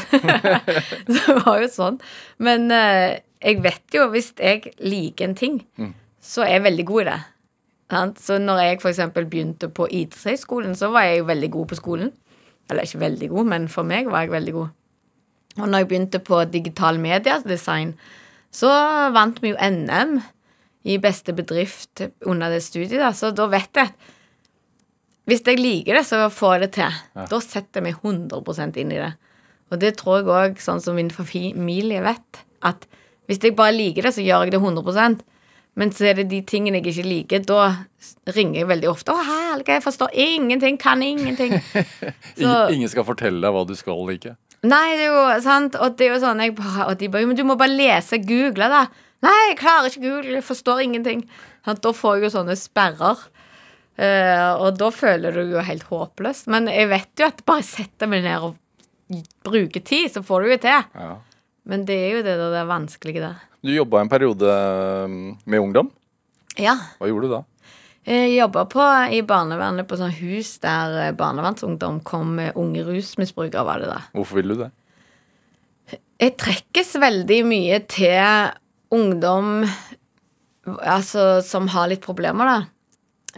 [1.12, 2.00] det var jo sånn.
[2.40, 5.60] Men eh, jeg vet jo hvis jeg liker en ting,
[6.22, 7.18] så er jeg veldig god i det.
[7.91, 12.12] Så når jeg eksempel begynte på idrettshøyskolen, så var jeg veldig god på skolen.
[12.70, 14.68] Eller ikke veldig god, men for meg var jeg veldig god.
[15.57, 17.95] Og når jeg begynte på digital mediedesign,
[18.51, 18.70] så
[19.14, 20.18] vant vi jo NM
[20.87, 23.01] i beste bedrift under det studiet.
[23.01, 23.12] Da.
[23.14, 24.12] Så da vet jeg at
[25.26, 26.99] hvis jeg liker det, så får jeg det til.
[27.30, 29.14] Da setter jeg meg 100% inn i det.
[29.74, 32.87] Og det tror jeg òg, sånn som min familie vet, at
[33.26, 35.24] hvis jeg bare liker det, så gjør jeg det 100
[35.76, 37.66] Men så er det de tingene jeg ikke liker, da
[38.32, 39.12] ringer jeg veldig ofte.
[39.12, 41.58] 'Å, helge, jeg forstår ingenting, kan ingenting'.
[42.40, 44.36] Så- Ingen skal fortelle deg hva du skal like?
[44.64, 47.26] Nei, det er jo sant, og det er jo sånn jeg bare, Og de bare
[47.28, 48.86] Men du må bare lese, google, da.
[49.22, 51.26] Nei, jeg klarer ikke google, jeg forstår ingenting.
[51.66, 53.16] Sånn, Da får jeg jo sånne sperrer.
[53.96, 56.48] Uh, og da føler du jo helt håpløst.
[56.52, 58.56] Men jeg vet jo at bare setter meg ned og
[59.46, 60.82] bruker tid, så får du jo til.
[60.96, 61.14] Ja.
[61.64, 63.38] Men det er jo det der, det vanskelige der.
[63.66, 65.90] Du jobba en periode um, med ungdom.
[66.60, 66.76] Ja.
[67.00, 67.42] Hva gjorde du da?
[68.06, 68.62] Jeg jobba
[69.10, 73.98] i barnevernet på sånn hus der eh, barnevernsungdom kom med unge rusmisbrukere, var det da.
[74.14, 74.70] Hvorfor ville du det?
[76.22, 78.54] Jeg trekkes veldig mye til
[78.94, 79.66] ungdom
[80.78, 82.58] altså, som har litt problemer, da.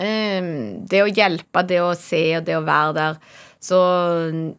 [0.05, 3.21] Ehm, det å hjelpe, det å se og det å være der.
[3.65, 3.79] Så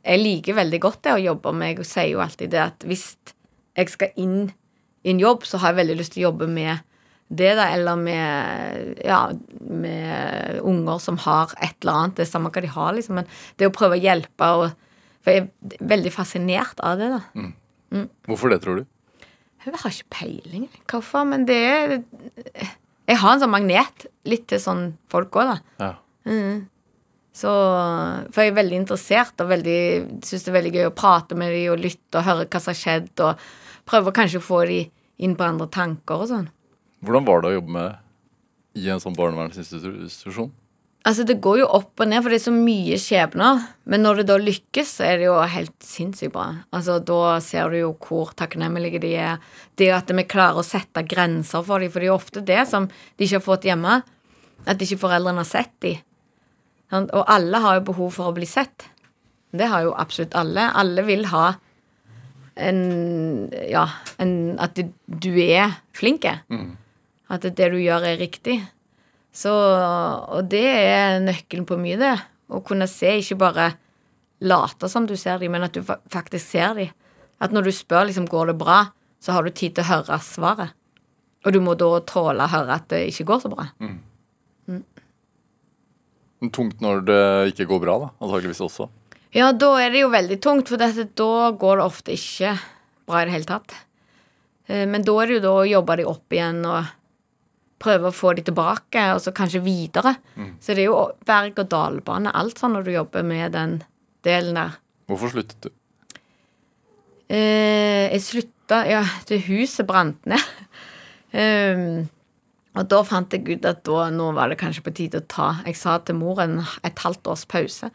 [0.04, 3.14] jeg liker veldig godt det å jobbe med Jeg sier jo alltid det at hvis
[3.78, 4.50] jeg skal inn
[5.04, 6.86] i en jobb, så har jeg veldig lyst til å jobbe med
[7.30, 9.20] det, da, eller med ja,
[9.62, 12.16] med unger som har et eller annet.
[12.18, 13.20] Det er samme hva de har, liksom.
[13.20, 13.30] Men
[13.60, 14.70] det å prøve å hjelpe og
[15.20, 17.20] For jeg er veldig fascinert av det, da.
[18.30, 18.86] Hvorfor det, tror du?
[19.60, 21.96] Jeg har ikke peiling hvorfor, men det er
[23.10, 25.58] Jeg har en sånn magnet litt til sånn folk òg, da.
[25.84, 25.94] Ja.
[27.40, 27.52] Så,
[28.34, 29.82] for jeg er veldig interessert og veldig,
[30.26, 32.74] syns det er veldig gøy å prate med dem og lytte og høre hva som
[32.74, 33.44] har skjedd, og
[33.90, 36.48] prøve kanskje å få dem inn på andre tanker og sånn.
[37.04, 40.52] Hvordan var det å jobbe med i en sånn barnevernsinstitusjon?
[41.08, 43.62] Altså, det går jo opp og ned, for det er så mye skjebner.
[43.90, 46.50] Men når det da lykkes, så er det jo helt sinnssykt bra.
[46.76, 49.40] Altså, da ser du jo hvor takknemlige de er.
[49.80, 52.60] Det at vi klarer å sette grenser for dem, for det er jo ofte det
[52.70, 54.02] som de ikke har fått hjemme.
[54.68, 56.04] At ikke foreldrene har sett dem.
[56.92, 58.90] Og alle har jo behov for å bli sett.
[59.56, 60.68] Det har jo absolutt alle.
[60.78, 61.54] Alle vil ha
[62.60, 63.86] en Ja,
[64.22, 66.26] en, at du, er flink.
[67.30, 68.60] At det du gjør, er riktig.
[69.32, 72.16] Så, og det er nøkkelen på mye, det.
[72.50, 73.68] Å kunne se, ikke bare
[74.42, 76.94] late som du ser dem, men at du faktisk ser dem.
[77.40, 78.82] At når du spør liksom, går det bra,
[79.24, 80.76] så har du tid til å høre svaret.
[81.46, 83.70] Og du må da tåle å høre at det ikke går så bra.
[86.40, 87.22] Men Tungt når det
[87.54, 88.10] ikke går bra, da.
[88.24, 88.90] Antakeligvis også.
[89.36, 92.56] Ja, da er det jo veldig tungt, for dette, da går det ofte ikke
[93.10, 93.76] bra i det hele tatt.
[94.68, 96.96] Eh, Men da er det jo da å jobbe de opp igjen og
[97.80, 100.16] prøve å få de tilbake, og så kanskje videre.
[100.60, 100.98] Så det er jo
[101.30, 103.78] berg-og-dal-bane, alt sånn når du jobber med den
[104.28, 104.74] delen der.
[105.08, 105.70] Hvorfor sluttet du?
[107.30, 110.42] Eh, jeg slutta Ja, det huset brant ned.
[111.34, 112.10] um,
[112.78, 115.48] og da fant jeg ut at da, nå var det kanskje på tide å ta
[115.66, 117.90] Jeg sa til mor en, et halvt års pause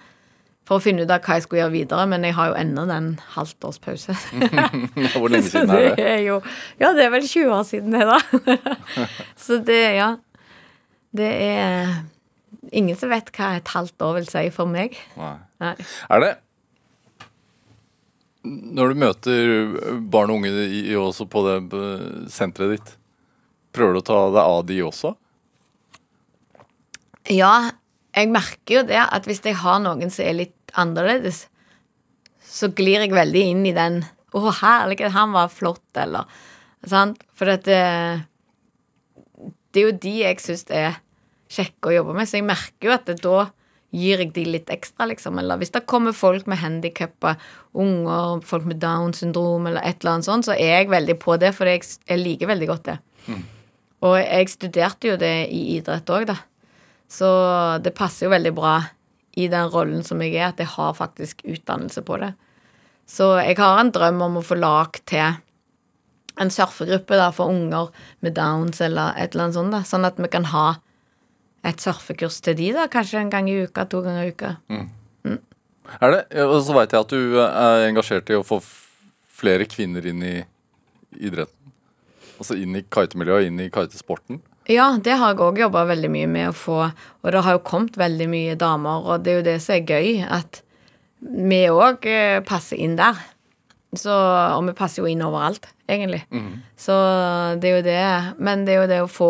[0.65, 2.87] for å finne ut av hva jeg skulle gjøre videre, men jeg har jo ennå
[2.89, 4.15] den halvt års pause.
[5.12, 6.07] Hvor lenge siden er det?
[6.15, 6.39] er jo
[6.81, 8.19] Ja, det er vel 20 år siden det, da.
[9.45, 10.09] Så det, ja.
[11.15, 11.93] Det er
[12.73, 14.97] ingen som vet hva et halvt år vil si for meg.
[15.21, 15.35] Nei.
[15.62, 15.75] Nei.
[16.11, 16.33] Er det
[18.45, 19.53] Når du møter
[20.12, 22.91] barn og unge i, i- også på det eh, senteret ditt,
[23.77, 25.12] prøver du å ta deg av de også?
[27.33, 27.55] Ja,
[28.15, 31.47] jeg merker jo det at hvis jeg har noen som er litt annerledes,
[32.45, 34.05] så glir jeg veldig inn i den
[34.35, 36.27] 'Å, herlighet, han var flott', eller
[36.85, 37.22] Sant?
[37.33, 37.81] For at det,
[39.72, 40.99] det er jo de jeg syns er
[41.55, 43.47] kjekke å jobbe med, så jeg merker jo at det, da
[43.95, 45.39] gir jeg de litt ekstra, liksom.
[45.39, 47.37] Eller hvis det kommer folk med handikappa
[47.79, 51.37] unger, folk med Downs syndrom eller et eller annet sånt, så er jeg veldig på
[51.41, 52.99] det, for jeg, jeg liker veldig godt det.
[54.05, 56.37] Og jeg studerte jo det i idrett òg, da.
[57.09, 57.29] Så
[57.85, 58.75] det passer jo veldig bra
[59.37, 62.32] i den rollen som jeg er, at jeg har faktisk utdannelse på det.
[63.11, 65.41] Så jeg har en drøm om å få lag til
[66.41, 67.91] en surfegruppe da, for unger
[68.24, 70.68] med downs eller et eller annet sånt, da, sånn at vi kan ha
[71.64, 74.55] et surfekurs til de da, kanskje en gang i uka, to ganger i uka.
[76.01, 76.22] Er det?
[76.43, 78.59] Og så veit jeg at du er engasjert i å få
[79.35, 80.35] flere kvinner inn i
[81.14, 81.72] idretten.
[82.41, 84.41] Altså inn i kitemiljøet, inn i kitesporten.
[84.71, 87.65] Ja, det har jeg òg jobba veldig mye med å få, og det har jo
[87.69, 90.62] kommet veldig mye damer, og det er jo det som er gøy, at
[91.21, 92.09] vi òg
[92.49, 93.21] passer inn der.
[93.95, 96.25] Så, og vi passer jo inn overalt, egentlig.
[96.81, 96.95] Så
[97.62, 98.07] det er jo det.
[98.43, 99.29] Men det er jo det å få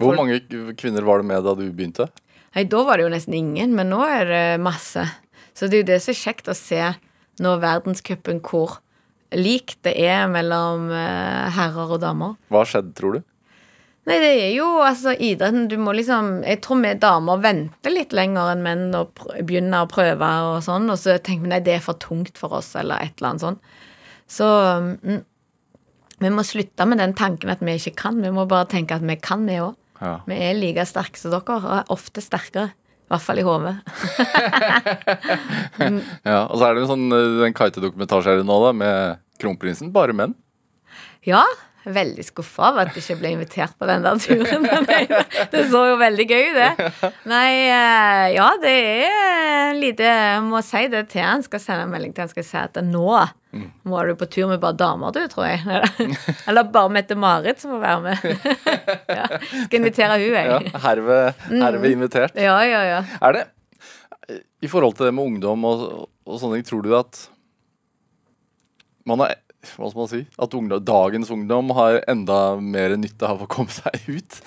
[0.00, 0.38] Hvor mange
[0.78, 2.08] kvinner var det med da du begynte?
[2.56, 5.04] Nei, da var det jo nesten ingen, men nå er det masse.
[5.52, 6.80] Så det er jo det som er kjekt å se
[7.42, 8.78] nå verdenscupen hvor
[9.32, 12.34] likt det er mellom eh, herrer og damer.
[12.52, 13.22] Hva har skjedd, tror du?
[14.02, 18.14] Nei, det er jo altså idretten Du må liksom Jeg tror vi damer venter litt
[18.16, 21.76] lenger enn menn og begynner å prøve og sånn, og så tenker vi nei, det
[21.76, 23.76] er for tungt for oss, eller et eller annet sånt.
[24.32, 25.22] Så mm,
[26.22, 28.20] vi må slutte med den tanken at vi ikke kan.
[28.22, 29.74] Vi må bare tenke at vi kan, vi òg.
[30.02, 30.16] Ja.
[30.26, 32.72] Vi er like sterke som dere, og er ofte sterkere.
[32.72, 33.74] I hvert fall i hodet.
[36.30, 36.38] ja.
[36.46, 39.90] Og så er det jo sånn eh, den kite-dokumentarserien nå, da, med kronprinsen.
[39.92, 40.32] Bare menn.
[41.28, 41.42] Ja,
[41.84, 44.66] veldig skuffa over at jeg ikke ble invitert på den der turen.
[45.52, 47.12] Det, så jo veldig gøy ut, det.
[47.28, 48.74] Nei, eh, ja, det
[49.08, 51.42] er lite Jeg må si det til han.
[51.46, 53.06] Skal sende en melding til han skal si at nå
[53.84, 55.60] må du på tur med bare damer, du, tror jeg.
[56.48, 58.16] Eller bare Mette-Marit som får være med.
[59.12, 59.26] Ja,
[59.66, 60.72] skal invitere hun, Ja, jeg.
[60.86, 62.38] herved, herved invitert.
[62.40, 63.00] Ja, ja, ja.
[63.20, 65.84] Er det I forhold til det med ungdom og,
[66.24, 67.26] og sånne ting, tror du at
[69.08, 70.20] man har Hva skal man si?
[70.42, 74.38] At ungdom, dagens ungdom har enda mer nytte av å komme seg ut?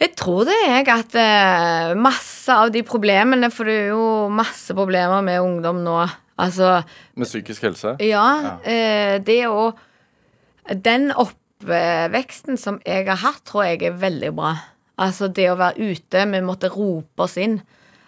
[0.00, 4.72] Jeg tror det jeg at eh, masse av de problemene For det er jo masse
[4.76, 5.98] problemer med ungdom nå.
[6.40, 6.78] Altså
[7.20, 7.98] Med psykisk helse?
[8.00, 9.74] Ja, eh, det å
[10.70, 14.54] Den oppveksten som jeg har hatt, tror jeg er veldig bra.
[15.00, 17.60] Altså det å være ute Vi måtte rope oss inn.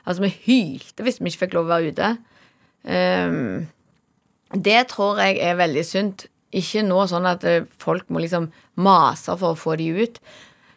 [0.08, 2.10] Altså vi hylte hvis vi ikke fikk lov å være ute.
[2.88, 3.68] Ehm,
[4.54, 6.26] det tror jeg er veldig sunt.
[6.52, 8.50] Ikke nå sånn at eh, folk må liksom
[8.84, 10.18] mase for å få de ut.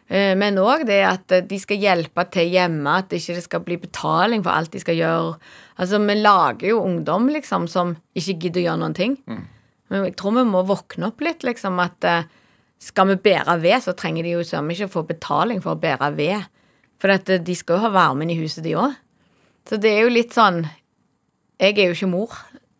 [0.08, 3.60] Eh, Men òg det at eh, de skal hjelpe til hjemme, at det ikke skal
[3.66, 5.36] bli betaling for alt de skal gjøre.
[5.76, 9.18] Altså, vi lager jo ungdom, liksom, som ikke gidder å gjøre noen ting.
[9.90, 12.06] Men jeg tror vi må våkne opp litt, liksom, at
[12.82, 16.08] skal vi bære ved, så trenger de jo søren ikke få betaling for å bære
[16.16, 16.48] ved.
[17.00, 18.96] For at de skal jo ha varmen i huset, de òg.
[19.68, 20.62] Så det er jo litt sånn
[21.60, 22.32] Jeg er jo ikke mor,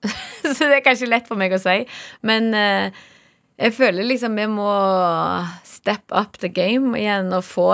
[0.56, 1.80] så det er kanskje lett for meg å si.
[2.26, 3.04] Men eh,
[3.56, 4.68] jeg føler liksom vi må
[5.66, 7.68] step up the game igjen og få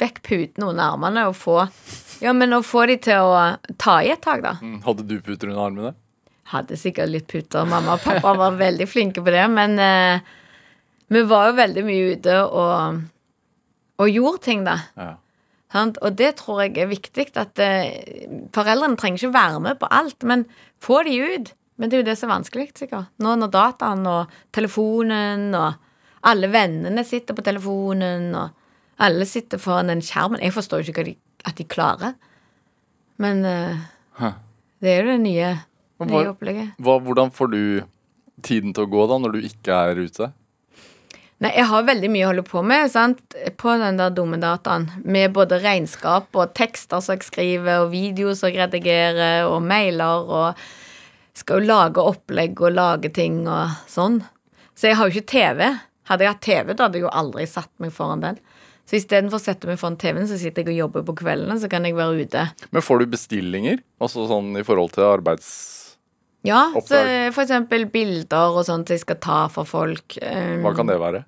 [0.00, 1.60] vekk putene under armene og få
[2.20, 3.36] Ja, men å få de til å
[3.80, 4.56] ta i et tak, da.
[4.60, 5.94] Mm, Hadde du puter under armene?
[6.50, 7.64] Hadde sikkert litt puter.
[7.64, 10.20] Mamma og pappa var veldig flinke på det, men eh,
[11.14, 13.00] vi var jo veldig mye ute og,
[14.02, 14.76] og gjorde ting, da.
[14.98, 15.14] Ja.
[15.72, 17.28] Og det tror jeg er viktig.
[17.38, 20.44] At eh, foreldrene trenger ikke være med på alt, men
[20.82, 21.52] få de ut.
[21.80, 23.08] Men det er jo det som er vanskelig, sikkert.
[23.24, 25.78] Nå når dataen og telefonen og
[26.28, 28.50] alle vennene sitter på telefonen, og
[29.00, 31.14] alle sitter foran den skjermen Jeg forstår jo ikke de,
[31.48, 32.18] at de klarer.
[33.20, 34.28] Men uh,
[34.80, 35.54] det er jo det nye,
[36.04, 36.74] nye hva- opplegget.
[36.80, 37.62] Hva, hvordan får du
[38.44, 40.30] tiden til å gå da, når du ikke er ute?
[41.40, 43.20] Nei, jeg har veldig mye å holde på med sant?
[43.56, 44.90] på den der dumme dataen.
[45.08, 50.28] Med både regnskap og tekster som jeg skriver, og videoer som jeg redigerer, og mailer,
[50.28, 50.60] og
[51.40, 54.20] skal jo lage opplegg og lage ting og sånn.
[54.78, 55.66] Så jeg har jo ikke TV.
[56.10, 58.40] Hadde jeg hatt TV, da hadde jeg jo aldri satt meg foran den.
[58.88, 61.68] Så istedenfor å sette meg foran TV-en, så sitter jeg og jobber på kveldene, så
[61.70, 62.46] kan jeg være ute.
[62.74, 63.82] Men får du bestillinger?
[64.02, 65.50] Altså sånn i forhold til arbeids...
[66.42, 66.96] Ja, så
[67.34, 70.16] for eksempel bilder og sånt jeg skal ta for folk.
[70.24, 71.20] Um, Hva kan det være?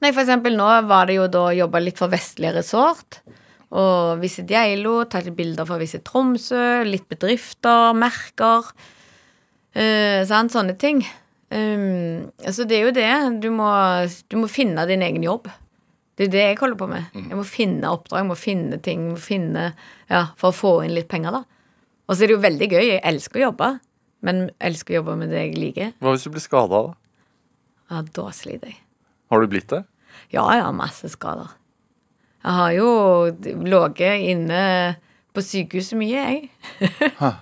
[0.00, 3.20] Nei, for eksempel nå var det jo da jobba litt for Vestlige Resort.
[3.74, 8.72] Og Visit Geilo, tatt litt bilder fra Visit Tromsø, litt bedrifter, merker.
[9.74, 11.02] Sant, sånne ting.
[11.54, 13.10] Um, altså det er jo det.
[13.42, 13.68] Du må,
[14.30, 15.50] du må finne din egen jobb.
[16.14, 17.08] Det er det jeg holder på med.
[17.14, 19.72] Jeg må finne oppdrag, jeg må finne ting, må finne
[20.10, 21.42] Ja, for å få inn litt penger, da.
[22.06, 22.84] Og så er det jo veldig gøy.
[22.92, 23.70] Jeg elsker å jobbe,
[24.26, 25.90] men elsker å jobbe med det jeg liker.
[25.98, 26.94] Hva hvis du blir skada, da?
[27.90, 28.78] Ja, da sliter jeg.
[29.32, 29.82] Har du blitt det?
[30.30, 31.50] Ja, jeg har masse skader.
[32.44, 32.88] Jeg har jo
[33.64, 34.62] ligget inne
[35.34, 37.34] på sykehuset mye, jeg.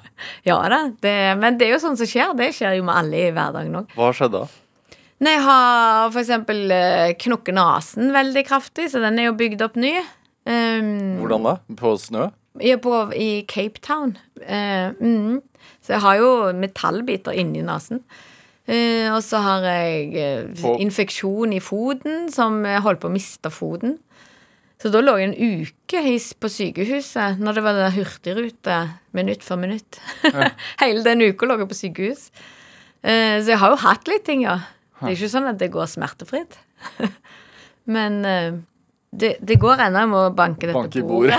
[0.49, 0.83] Ja da.
[1.03, 2.35] Det, men det er jo sånn som skjer.
[2.39, 3.95] Det skjer jo med alle i hverdagen òg.
[3.99, 4.59] Hva skjedde da?
[5.23, 9.77] Nei, jeg har eksempel eh, knukket nesen veldig kraftig, så den er jo bygd opp
[9.79, 9.95] ny.
[10.43, 11.53] Um, Hvordan da?
[11.79, 12.27] På snø?
[12.59, 14.16] er på, I Cape Town.
[14.43, 15.39] Uh, mm.
[15.83, 18.03] Så jeg har jo metallbiter inni nesen.
[18.66, 24.01] Uh, og så har jeg uh, infeksjon i foten, som holdt på å miste foten.
[24.83, 26.01] Så da lå jeg en uke
[26.43, 28.78] på sykehuset når det var den hurtigrute
[29.14, 30.01] minutt for minutt.
[30.83, 32.24] Hele den uka lå jeg på sykehus.
[33.03, 34.59] Eh, så jeg har jo hatt litt ting, ja.
[34.99, 36.59] Det er ikke sånn at det går smertefritt.
[37.95, 38.59] Men eh,
[39.14, 40.03] det, det går ennå.
[40.03, 41.39] Jeg må banke dette Banke i bordet.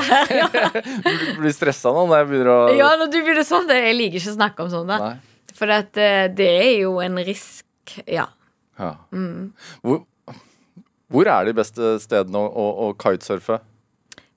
[1.33, 3.99] Du blir stressa nå når jeg begynner å Ja, når du begynner sånn, det, jeg
[3.99, 4.91] liker ikke å snakke om sånn.
[4.91, 5.13] da.
[5.57, 8.29] For at, eh, det er jo en risk, ja.
[8.79, 8.95] Ja.
[9.11, 9.51] Mm.
[9.83, 10.03] Hvor,
[11.13, 13.59] hvor er de beste stedene å, å, å kitesurfe?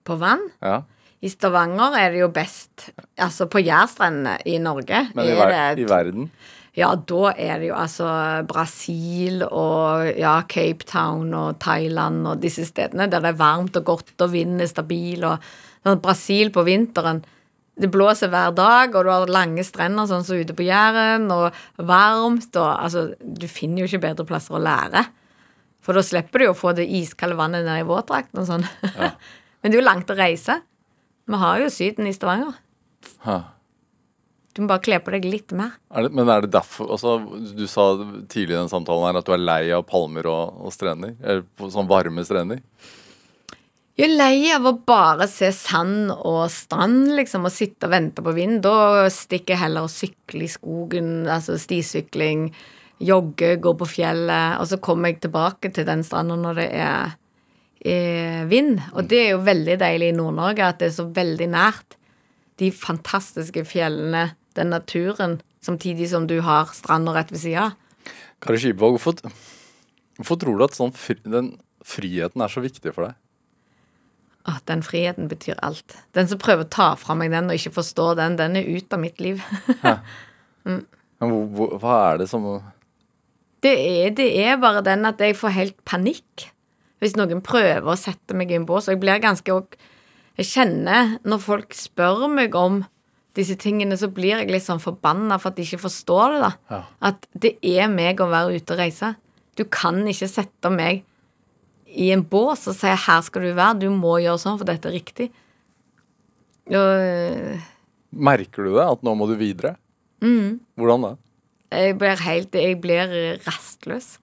[0.07, 0.45] På vann.
[0.61, 0.83] Ja.
[1.25, 5.07] I Stavanger er det jo best Altså på Jærstrendene i Norge.
[5.17, 6.29] Men i, er ver i verden?
[6.77, 8.07] Ja, da er det jo altså
[8.47, 13.87] Brasil og ja, Cape Town og Thailand og disse stedene der det er varmt og
[13.95, 15.41] godt og vinden er stabil og
[15.81, 17.25] sånn, Brasil på vinteren
[17.77, 21.53] det blåser hver dag, og du har lange strender sånn som ute på Jæren, og
[21.77, 25.03] varmt og Altså, du finner jo ikke bedre plasser å lære.
[25.87, 28.65] For da slipper du å få det iskalde vannet ned i våtdrakten og sånn.
[29.63, 30.61] Men det er jo langt å reise.
[31.27, 32.59] Vi har jo Syden i Stavanger.
[33.27, 33.37] Ha.
[34.57, 35.75] Du må bare kle på deg litt mer.
[35.93, 37.19] Er det, men er det derfor altså,
[37.53, 37.91] Du sa
[38.33, 41.13] tidlig i den samtalen her at du er lei av palmer og, og strender?
[41.21, 42.63] Eller sånn varme strender?
[43.97, 48.25] Jeg er lei av å bare se sand og strand, liksom, og sitte og vente
[48.25, 48.59] på vind.
[48.65, 52.51] Da stikker jeg heller og sykler i skogen, altså stisykling,
[53.03, 57.17] jogge, gå på fjellet, og så kommer jeg tilbake til den stranda når det er,
[57.85, 58.81] er vind.
[58.95, 61.99] Og det er jo veldig deilig i Nord-Norge at det er så veldig nært.
[62.61, 67.69] De fantastiske fjellene, den naturen, samtidig som du har stranda rett ved sida.
[68.41, 69.21] Kari Skipvåg, hvorfor,
[70.17, 73.17] hvorfor tror du at sånn fri, den friheten er så viktig for deg?
[74.47, 75.99] At den friheten betyr alt.
[76.15, 78.97] Den som prøver å ta fra meg den og ikke forstår den, den er ute
[78.97, 79.43] av mitt liv.
[80.67, 82.47] Men hvor, hvor, hva er det som
[83.67, 86.51] Det er, det er bare den at jeg får helt panikk
[87.03, 88.87] hvis noen prøver å sette meg i en bås.
[88.87, 89.57] Og jeg blir ganske
[90.37, 92.85] Jeg kjenner når folk spør meg om
[93.37, 96.51] disse tingene, så blir jeg litt sånn forbanna for at de ikke forstår det, da.
[96.73, 96.81] Ja.
[97.11, 99.15] At det er meg å være ute og reise.
[99.57, 101.03] Du kan ikke sette meg
[101.87, 104.89] i en bås og si 'her skal du være', du må gjøre sånn, for dette
[104.89, 105.31] er riktig.
[106.69, 107.61] Og
[108.13, 108.85] Merker du det?
[108.85, 109.77] At nå må du videre?
[110.21, 110.61] Mm.
[110.77, 111.17] Hvordan da?
[111.77, 113.11] Jeg blir helt Jeg blir
[113.47, 114.19] rastløs.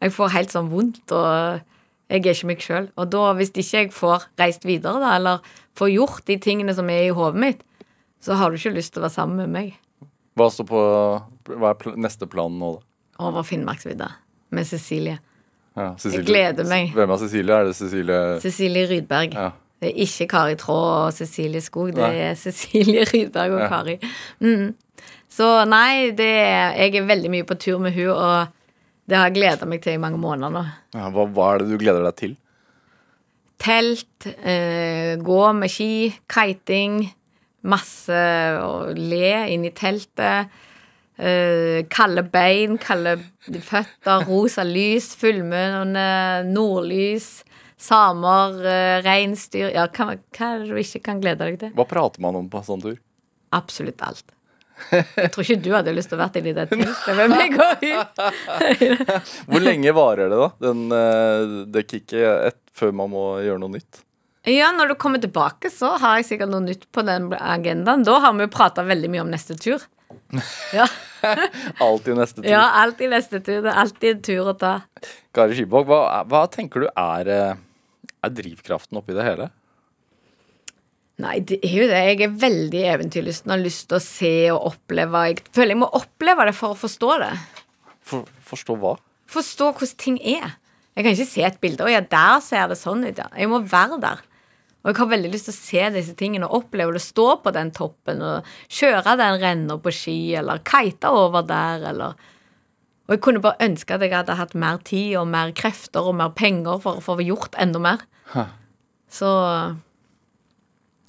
[0.00, 1.60] Jeg får helt sånn vondt, og
[2.10, 2.86] jeg er ikke meg sjøl.
[2.98, 5.44] Og da, hvis ikke jeg får reist videre, da, eller
[5.78, 7.60] får gjort de tingene som er i hodet mitt,
[8.20, 9.76] så har du ikke lyst til å være sammen med meg
[10.36, 10.80] Hva står på
[11.56, 12.86] Hva er neste plan nå, da?
[13.30, 14.06] over Finnmarksvidda
[14.56, 15.18] med Cecilie.
[15.76, 16.90] Ja, Cecilie- gleder meg.
[16.96, 17.54] Hvem er Cecilie?
[17.54, 19.34] Er det Cecilie Cecilie Rydberg.
[19.36, 19.50] Ja.
[19.80, 22.16] Det er ikke Kari Traa og Cecilie Skog, det Nei.
[22.30, 23.68] er Cecilie Rydberg og Ja.
[23.68, 23.98] Kari.
[24.40, 24.74] Mm.
[25.30, 28.56] Så nei, det, jeg er veldig mye på tur med hun, og
[29.10, 30.64] det har jeg gleda meg til i mange måneder nå.
[30.96, 32.34] Ja, hva, hva er det du gleder deg til?
[33.60, 37.04] Telt, eh, gå med ski, kiting,
[37.68, 38.20] masse
[38.58, 40.50] å le inn i teltet.
[41.20, 43.18] Eh, kalde bein, kalde
[43.66, 46.06] føtter, rosa lys, fullmåne,
[46.48, 47.28] nordlys,
[47.80, 51.74] samer, eh, reinsdyr Ja, hva, hva er det du ikke kan glede deg til?
[51.76, 52.96] Hva prater man om på sånn tur?
[53.52, 54.32] Absolutt alt.
[54.90, 57.84] Jeg tror ikke du hadde lyst til å være inni det teltet med meg og
[57.84, 59.02] hun.
[59.50, 60.48] Hvor lenge varer det, da?
[60.66, 64.02] Den, eh, det kicket et, før man må gjøre noe nytt?
[64.48, 68.06] Ja, når du kommer tilbake, så har jeg sikkert noe nytt på den agendaen.
[68.08, 69.84] Da har vi jo prata veldig mye om neste tur.
[70.74, 70.86] Ja,
[71.84, 72.48] Alltid neste tur.
[72.48, 73.60] ja alltid neste tur.
[73.62, 74.72] Det er alltid en tur å ta.
[75.36, 77.60] Kari Skibåk, hva, hva tenker du er, eh,
[78.24, 79.50] er drivkraften oppi det hele?
[81.20, 82.00] Nei, det er jo det.
[82.08, 85.24] Jeg er veldig eventyrlysten og har lyst til å se og oppleve.
[85.28, 87.30] Jeg føler jeg må oppleve det for å forstå det.
[88.10, 88.94] For, forstå hva?
[89.30, 90.56] Forstå hvordan ting er.
[90.96, 93.20] Jeg kan ikke se et bilde og ja, der ser det sånn ut.
[93.20, 93.28] Ja.
[93.38, 94.24] Jeg må være der.
[94.80, 97.02] Og jeg har veldig lyst til å se disse tingene og oppleve det.
[97.04, 102.28] Stå på den toppen og kjøre den renna på ski, eller kite over der, eller
[103.10, 106.14] Og jeg kunne bare ønske at jeg hadde hatt mer tid og mer krefter og
[106.14, 108.04] mer penger for å få gjort enda mer.
[109.10, 109.26] Så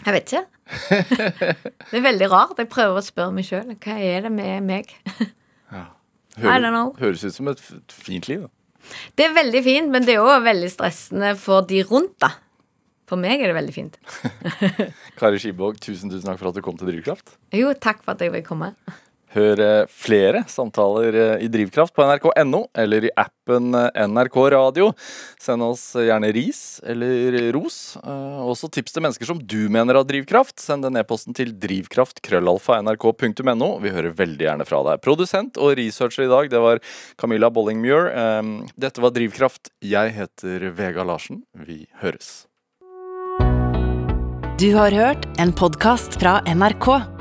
[0.06, 0.46] Jeg vet ikke.
[1.92, 2.58] det er veldig rart.
[2.58, 3.76] Jeg prøver å spørre meg sjøl.
[3.84, 4.94] Hva er det med meg?
[6.40, 6.94] Don't know.
[7.00, 8.48] Høres ut som et fint liv.
[8.48, 8.96] Da.
[9.20, 12.32] Det er veldig fint, men det er òg veldig stressende for de rundt, da.
[13.12, 13.98] For meg er det veldig fint.
[15.20, 17.36] Kari Skibog, tusen tusen takk for at du kom til Drivkraft.
[17.54, 18.72] Jo, takk for at jeg vil komme.
[19.32, 24.90] Hør flere samtaler eh, i Drivkraft på nrk.no eller i appen eh, NRK Radio.
[25.40, 27.96] Send oss gjerne ris eller ros.
[28.04, 30.60] Eh, Også tips til mennesker som du mener har drivkraft.
[30.60, 33.70] Send den e-posten til drivkraft.krøllalfa.nrk.no.
[33.86, 35.00] Vi hører veldig gjerne fra deg.
[35.06, 36.82] Produsent og researcher i dag, det var
[37.22, 38.04] Camilla Bollingmuir.
[38.76, 39.64] Dette var Drivkraft.
[39.86, 41.44] Jeg heter Vega Larsen.
[41.56, 42.28] Vi høres.
[44.62, 47.21] Du har hørt en podkast fra NRK.